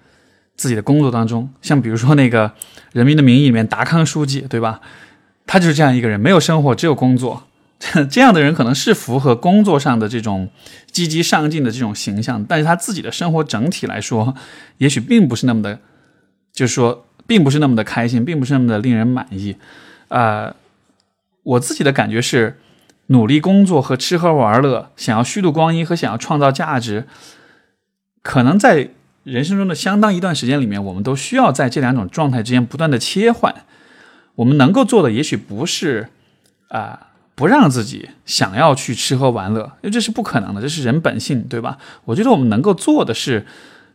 [0.56, 2.50] 自己的工作当中，像比如说那个
[2.94, 4.82] 《人民的名义》里面达康书记，对吧？
[5.46, 7.44] 他就是这样一个人，没有生活，只有工作。
[8.10, 10.50] 这样的人可能是符合工作上的这种
[10.90, 14.34] 积极上进的这种形象，但是他自己的生活整体来说，
[14.80, 15.78] 也许并不是那么的，
[16.52, 19.56] 就是说，并不是那么的开心，并不是那么的令人满意。
[20.14, 20.54] 啊，
[21.42, 22.60] 我自己的感觉是，
[23.08, 27.08] 努力工作和吃喝玩乐，想要虚度光阴和想要创造价值。
[28.22, 28.92] 可能在
[29.24, 33.66] 人生中的相当一段时间里面，我们都需要在这两种状态之间不断的切换。
[34.36, 36.10] 我们能够做的也许不是
[36.70, 41.80] 啊，不让自己想要去吃喝玩乐，因为这是不可能的，这是人本性，对吧？
[42.06, 43.48] 我觉得我们能够做的是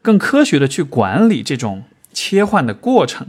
[0.03, 3.29] 更科学的去管理这种切换的过程。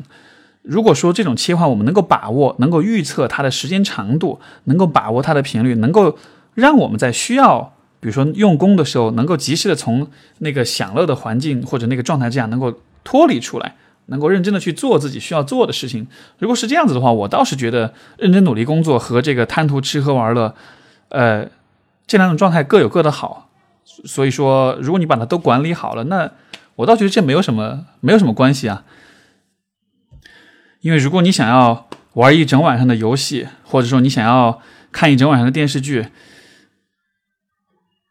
[0.62, 6.18] 如果说这种切换我们能够把握，能够预测它的时间长度，能够把握它的频率，能够
[6.54, 10.08] 让我们在需要，比如说用功的时候，能够及时的从
[10.40, 13.76] 那个享乐的环境或者那个状态之下能够脱离出来。
[14.12, 16.08] 能够认真的去做自己需要做的事情。
[16.40, 20.56] 如果是这样子的话，我倒是觉得认真努力工作和这个贪图吃喝玩乐，
[21.10, 21.48] 呃，
[22.08, 23.50] 这两种状态各有各的好。
[23.86, 26.28] 所以说，如果你把它都管理好了，那
[26.78, 28.84] 我倒觉得这没有什么没有什么关系啊。
[30.82, 34.62] 因为如果你想要玩一整晚上的游戏，或者说你想要
[34.92, 36.08] 看一整晚上的电视剧，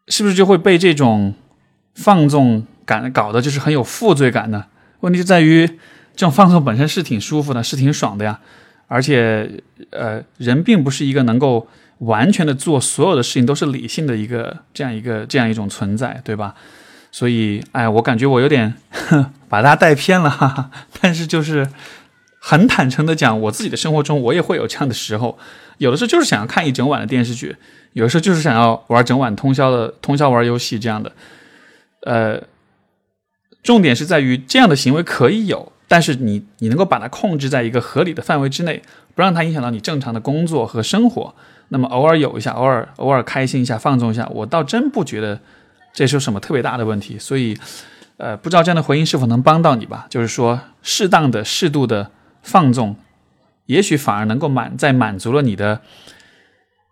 [0.09, 1.35] 是不是就会被这种
[1.95, 4.67] 放纵感搞得就是很有负罪感呢？
[5.01, 8.41] 问题就在于，这种放纵本身是挺舒服的，是挺爽的呀。
[8.87, 16.55] 而且，呃，人并不是一个能够完全的做所有的事情都是理性的一个这样一个这样一种存在，对吧？
[17.13, 18.75] 所以，哎，我感觉我有点
[19.49, 20.71] 把大家带偏了，哈哈。
[21.01, 21.69] 但是就是
[22.39, 25.39] 很坦诚的讲，我自己的生活中我也会有这样的时候，
[25.79, 27.57] 有的时候就是想要看一整晚的电视剧，
[27.93, 31.13] 有的时候就是想要玩整晚通宵的通宵玩游戏这样的，
[32.03, 32.43] 呃。
[33.61, 38.81] 重点是在于这样的行为可以有，但是你你能够把它控制在一个合理的范围之内，
[39.15, 41.35] 不让它影响到你正常的工作和生活。
[41.69, 45.39] 那么偶尔有一下，偶尔偶尔开心一下，放纵一下，我倒真不觉得
[45.93, 47.19] 这是什么特别大的问题。
[47.19, 47.59] 所以，
[48.17, 50.07] 呃，不知道这样的回应是否能帮到你吧？
[50.09, 52.11] 就是说，适当的、适度的
[52.49, 52.97] 放纵，
[53.67, 55.83] 也许反而能够满在满足了你的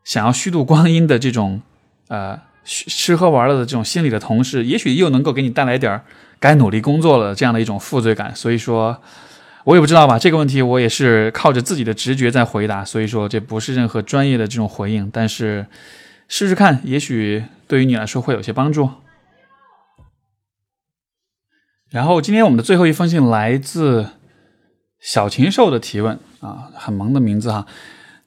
[0.04, 1.62] 想要虚度光阴的这种
[2.09, 6.04] 呃吃喝玩乐的这种心理的同时，也许又能够给你带来点儿。
[6.38, 9.00] 该努力工作了，这样的一种负罪感，所以说，
[9.64, 10.18] 我也不知道吧。
[10.18, 15.66] 这个问题我也是靠着自己的直觉在回答，所以说这不是任何专业的这种回应，但是
[16.28, 18.90] 试试看，也许对于你来说会有些帮助。
[21.88, 24.11] 然后今天我们的最后一封信来自
[25.07, 27.64] 小禽兽的提问啊，很萌的名字哈。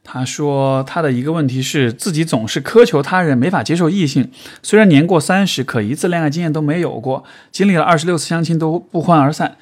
[0.02, 4.32] 他说他的一个问题是自己总是苛求他人，没法接受异性。
[4.64, 9.58] 虽然年过三十，可一次恋爱经验都没有过，经历了二十六次相亲都不欢而散。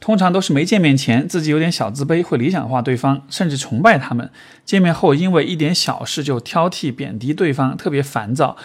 [0.00, 4.30] 通常都是没见面前自己有点小自卑，会理想化对方，甚至崇拜他们。
[4.64, 8.56] 见面后因为一点小事就挑剔贬低对方，特别烦躁。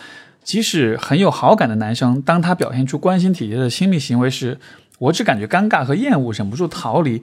[0.46, 4.58] 即使很有好感的男生，当他表现出关心体贴的亲密行为时，
[5.00, 7.22] 我只感觉尴尬和厌恶，忍不住逃离。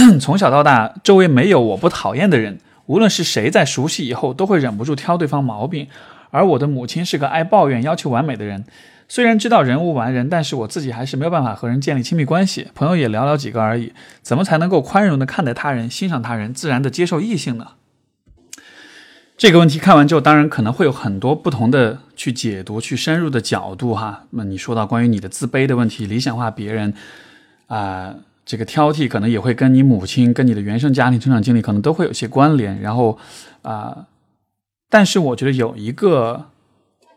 [0.20, 2.58] 从小到大，周围没有我不讨厌的人。
[2.86, 5.88] 无论是谁在熟悉以后，都会忍不住挑对方毛病。
[6.30, 8.64] 而我的母亲是个爱抱怨、要求完美的人。
[9.08, 13.92] 虽然知道人无完人，但是我自己还是没有办法和人建立亲密关系，朋友也寥寥几个而已。
[14.22, 17.72] 怎么才能够宽容的看待他人、欣赏他人、自然的接受异性呢？
[19.36, 24.24] 这个问题看完之后，当然可能会有很多不同的去解读、去深入的角度哈。
[24.30, 26.94] 那你说到关于你的自卑的问题、理想化别人
[27.66, 28.14] 啊。
[28.50, 32.80] 这个挑剔可能也会跟你母亲、跟你的原生家庭成长经历可能都会有些关联。
[32.80, 33.16] 然后，
[33.62, 34.08] 啊，
[34.88, 36.46] 但是我觉得有一个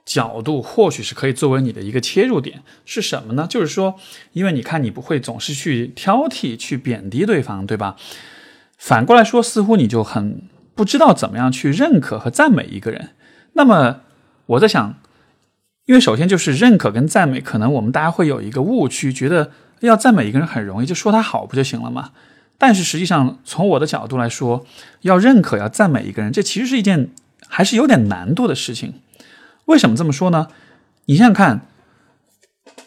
[0.06, 3.48] 角度或许是可以作为你的一个切入点，是什么呢？
[3.50, 3.96] 就是说，
[4.34, 7.96] 因为你看你不会总是去挑剔、去贬低对方，对吧？
[8.78, 10.44] 反过来说，似乎你就很
[10.76, 13.10] 不知道怎么样去认可和赞美一个人。
[13.54, 14.02] 那么
[14.46, 15.00] 我在想，
[15.86, 19.50] 因为首先就是认可跟赞美，可能我们大家会有一个误区，觉得。
[19.82, 22.12] 要赞美一个人很容易，就说他好不就行了吗？
[22.58, 24.66] 但是实际上，从我的角度来说，
[25.02, 27.10] 要认可、要赞美一个人，这其实是一件
[27.48, 28.94] 还是有点难度的事情。
[29.66, 30.48] 为什么这么说呢？
[31.06, 31.62] 你想想看，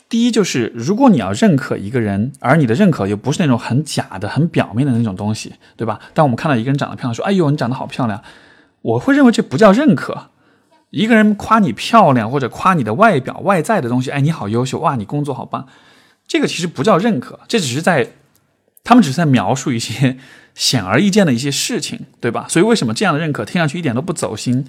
[0.09, 6.01] 第一就是，如果你要认可一个人，而你的认可又不是那种很假的、很表面的那种东西，对吧？
[6.15, 8.23] 当我们看到一个人长得漂亮，说：“哎呦，你长得好漂亮。”
[8.81, 10.29] 我会认为这不叫认可。
[10.91, 15.67] 一个人夸你漂亮，或者夸你的外表、外在的东西，哎，你好优秀，哇，你工作好棒。
[16.29, 18.11] 这个其实不叫认可，这只是在，
[18.83, 20.17] 他们只是在描述一些
[20.55, 22.47] 显而易见的一些事情，对吧？
[22.49, 24.67] 所以为什么这样的认可听上去一点都不走心？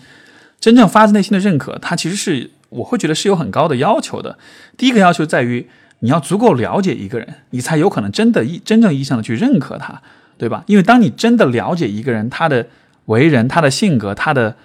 [0.60, 4.38] 真正发自内心的认可，它其实是我会觉得是有很高的要求的。
[4.78, 5.68] 第一个要求在于
[6.00, 10.02] 你要足够了解一个人，你才有可能真的意真正意义上的去认可他，
[10.38, 10.64] 对吧？
[10.68, 12.68] 因为当你真的了解一个人，他的
[13.06, 14.56] 为人、他的性格、他的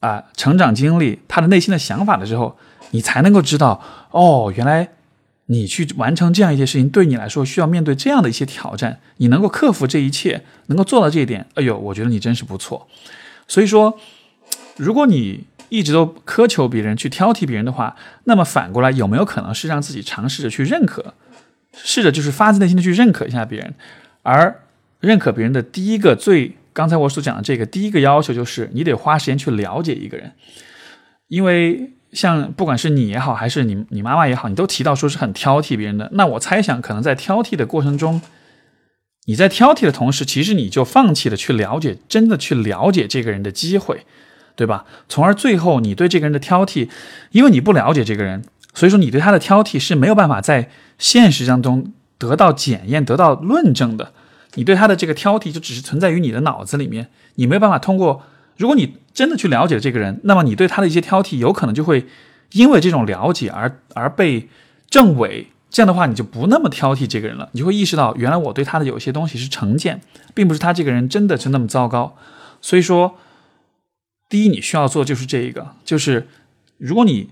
[0.00, 2.58] 啊成长经历、他的内心的想法的时候，
[2.90, 4.90] 你才能够知道哦，原来。
[5.50, 12.86] 你去完成这样一些事情，对你来说需要面对这样的一些挑战，你能够克服这一切，能够做到这一点，哎呦，我觉得你真是不错。
[13.48, 13.98] 所以说，
[14.76, 21.14] 如果你一直都苛求别人、去挑剔别人的话，那么反过来有没有可能是让自己尝试着去认可
[21.72, 23.74] 试着就是发自内心的去认可一下别人。
[24.22, 24.62] 而
[25.00, 30.32] 认可别人的第一个最刚才我所讲的这个第一个要求就是你得花时间去了解一个人，
[31.26, 36.08] 因为像不管是你也好，还是你你妈妈也好，你都提到说是很挑剔别人的。
[36.14, 38.20] 那我猜想，可能在挑剔的过程中，
[39.26, 44.04] 你在挑剔的同时，其实你就放弃了去了解，真的去了解这个人的机会，
[44.56, 44.84] 对吧？
[45.08, 46.88] 从而最后你对这个人的挑剔，
[47.30, 48.42] 因为你不了解这个人，
[48.74, 54.12] 所以说你对他的挑剔是没有办法在现实当中得到检验、得到论证的。
[54.54, 57.06] 你对他的这个挑剔就只是存在于你的脑子里面，
[57.36, 58.22] 你没有办法通过。
[58.60, 62.06] 如果你真的去了解这个人，那么你对他的一些挑剔有可能就会
[62.52, 64.50] 因为这种了解而而被
[64.90, 65.48] 证伪。
[65.70, 67.48] 这样的话，你就不那么挑剔这个人了。
[67.52, 70.02] 你就会意识到，原来我对他的有些东西是成见，
[70.34, 72.14] 并不是他这个人真的是那么糟糕。
[72.60, 73.16] 所以说，
[74.28, 76.28] 第一你需要做就是这一个，就是
[76.76, 77.30] 如果你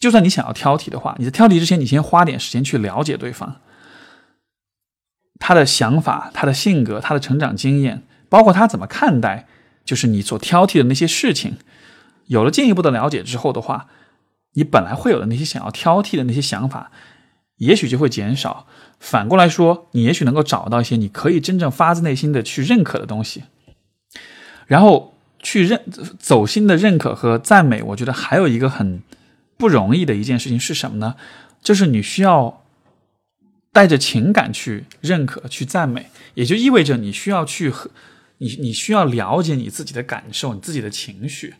[0.00, 3.60] 就算你想要挑剔的话，你在挑剔之前，你先花点时间去了解对方。
[5.38, 8.02] 他的想法、他的性格、他的成长经验，
[8.34, 9.46] 包括他怎么看待，
[9.84, 11.54] 就是你所挑剔的那些事情，
[12.26, 13.86] 有了进一步的了解之后的话，
[14.54, 16.90] 你本来会有的那些想要挑剔的那些想法，
[17.58, 18.66] 也许就会减少。
[18.98, 23.44] 反过来说，你也许能够找到一些你可以真正发自内心的去认可的东西，
[24.66, 25.80] 然后去认
[26.18, 27.80] 走心的认可和赞美。
[27.84, 29.00] 我觉得还有一个很
[29.56, 31.14] 不容易的一件事情是什么呢？
[31.62, 32.62] 就是你需要。
[33.74, 37.90] 带着情感去认可、去赞美，也就意味着你需要去和
[38.38, 41.54] 你，你需要了解你自己的感受、你自己的情绪。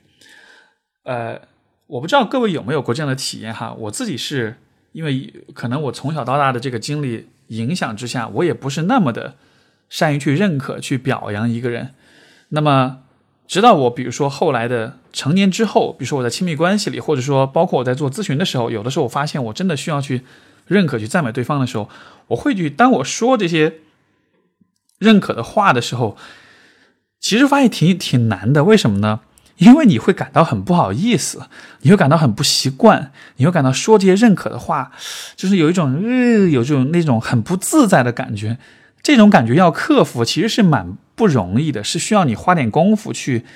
[1.05, 1.41] 呃，
[1.87, 3.73] 我不知道各位有没有过这样的体验哈？
[3.75, 4.57] 我自己是
[4.93, 9.37] 因为可能我从小到大的这个经历影响之下，我也不是那么的
[9.89, 11.95] 善于去认可、去表扬一个人。
[12.51, 13.03] 那么，
[13.47, 20.23] 直到我比如说后来的成年之后，比如说我在亲密关系里，或者说包括我在做咨询的时候，有的时候我发现我真的需要去。
[20.67, 21.91] 认可去赞美对方的时候，
[22.29, 22.71] 我会去。
[22.71, 23.81] 当我说这些
[24.97, 26.17] 认可的话的时候，
[27.25, 28.65] 其实发现挺挺难的。
[28.65, 29.21] 为什么呢？
[29.57, 31.45] 因为你会感到很不好意思，
[31.81, 34.93] 你会感到很不习惯，你会感到说这些认可的话，
[35.35, 38.59] 就是有一种呃，有这种那种很不自在的感觉。
[39.03, 43.47] 这种感觉要克服，其实是蛮不容易的，是需要你花点功夫去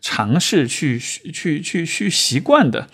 [0.00, 2.88] 尝试、去去去去习惯的。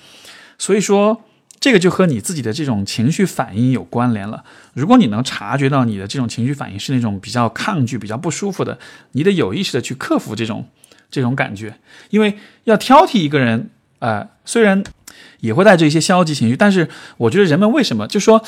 [0.58, 1.22] 所以说。
[1.60, 4.44] 这个就和你自己的这种情绪反应有关联了。
[4.74, 8.78] 如果你能察觉到你的这种情绪反应是那种比较抗拒、比较不舒服的，
[9.12, 10.68] 你得有意识的去克服这种
[11.10, 11.74] 这种感觉。
[12.10, 14.84] 因为要挑剔一个人，呃，虽然
[15.40, 18.44] 也会带着一些消极情绪，但是我觉得人们为什么就说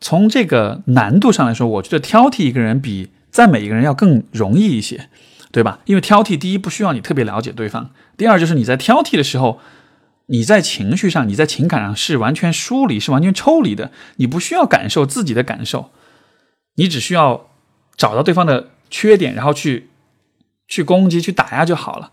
[0.00, 5.10] 从这个难度上来说，我觉得挑剔一个人比赞美一个人要更容易一些，
[5.52, 5.80] 对吧？
[5.84, 9.60] 因为挑剔第一不需要你特别了解对方，第二就是你在挑剔的时候。
[10.26, 13.90] 你在情绪上，你在情感上是完全疏离，是完全抽离的。
[14.16, 15.90] 你不需要感受自己的感受，
[16.76, 17.50] 你只需要
[17.96, 19.90] 找到对方的缺点，然后去
[20.66, 22.10] 去攻击、去打压就好了。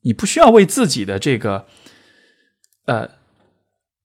[0.00, 1.66] 你不需要为自己的这个，
[2.86, 3.10] 呃，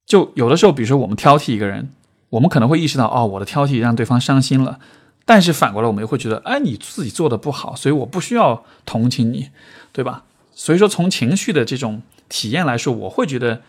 [0.06, 1.94] 就有的时候，比如说我们挑剔一个人，
[2.32, 4.80] 我们可能会意识到，哦，我的挑剔让对方伤心了。
[5.24, 9.52] 但是反过来，我们又会觉得，哎，你自己做的不好，所以我不需要同情你，
[9.94, 10.26] 对吧？
[10.54, 12.02] 所以说，从情绪的这种。
[12.36, 13.62] 体验来说，我会觉得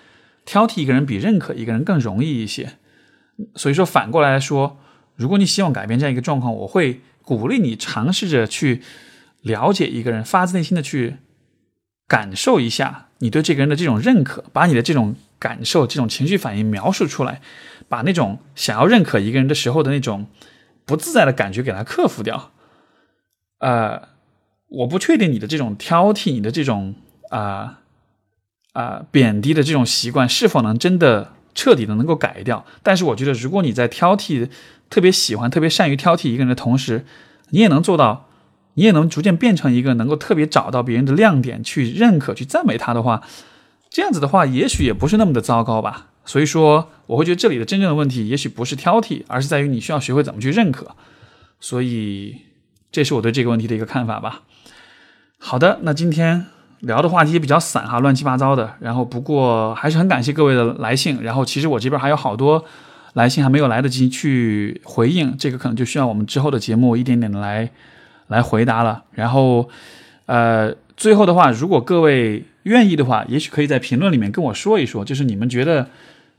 [0.44, 2.72] 挑剔一个人比认可一个人更容易一些。
[3.54, 4.76] 所以说，反过来说，
[5.14, 8.82] 如果你希望改变这样一个状况，我会鼓励你尝试着去
[9.42, 11.18] 了解一个人，发自内心的去
[12.08, 17.40] 感受一下你对这个人的这种认可，把你的这种感受、这种情绪反应描述出来，
[17.88, 20.26] 把那种想要认可一个人的时候的那种
[20.84, 22.50] 不自在的感觉给他克服掉。
[23.60, 24.08] 呃，
[24.70, 26.96] 我不确定你的这种挑剔，你的这种
[27.30, 27.82] 啊。
[28.76, 32.66] 啊，贬低的这种习惯是否能真的彻底的能够改掉？
[32.82, 34.50] 但是我觉得，如果你在挑剔，
[34.90, 37.06] 特别喜欢、特别善于挑剔一个人的同时，
[37.48, 38.28] 你也能做到，
[38.74, 43.22] 你也能逐渐变成一个能够特别找到别人的亮点，去认可、去赞美他的话，
[43.88, 46.08] 这样子的话，也许也不是那么的糟糕吧。
[46.26, 50.94] 所以说，我会觉得这里的真正的问题，也许不是挑剔，而是在于你需要学会怎么去认可。
[51.60, 52.42] 所以，
[52.92, 54.42] 这是我对这个问题的一个看法吧。
[55.38, 56.55] 好的，那今天。
[56.80, 58.74] 聊的话题也比较散哈，乱七八糟的。
[58.80, 61.22] 然后不过还是很感谢各位的来信。
[61.22, 62.64] 然后其实我这边还有好多
[63.14, 67.70] 来信还没有来得及去回应，这个可能就需要我们之后的节目一点点的来
[68.28, 69.04] 来回答了。
[69.12, 69.68] 然后
[70.26, 75.88] 呃，最后的话，如果各位愿意的话，也许可以在评论里面跟我说一说，就是你们觉得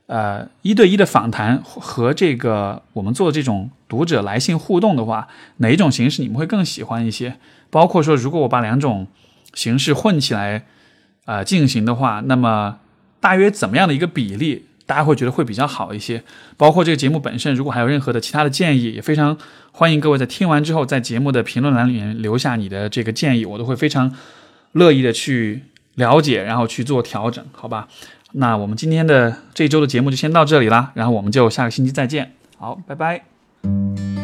[0.05, 5.27] 呃一对一的访谈和这个我们做这种读者来信互动的话，
[5.57, 7.35] 哪一种形式你们会更喜欢一些？
[7.69, 9.07] 包括说，如果我把两种
[9.53, 10.65] 形式混起来，
[11.25, 12.79] 啊，进行的话，那么
[13.19, 16.23] 大约怎么样的一个比例大家会觉得会比较好一些。
[16.55, 19.37] 包括这个节目本身，如果还有任何的其他的建议，也非常
[19.71, 24.13] 欢迎各位在听完之后，在节目的评论栏里面留下你的这个建议，我都会非常
[24.73, 25.63] 乐意的去
[25.95, 27.87] 了解，然后去做调整，好吧？
[28.33, 34.16] 那我们今天的这一周的节目就先到这里啦，然后我们就下个星期再见，好，拜拜。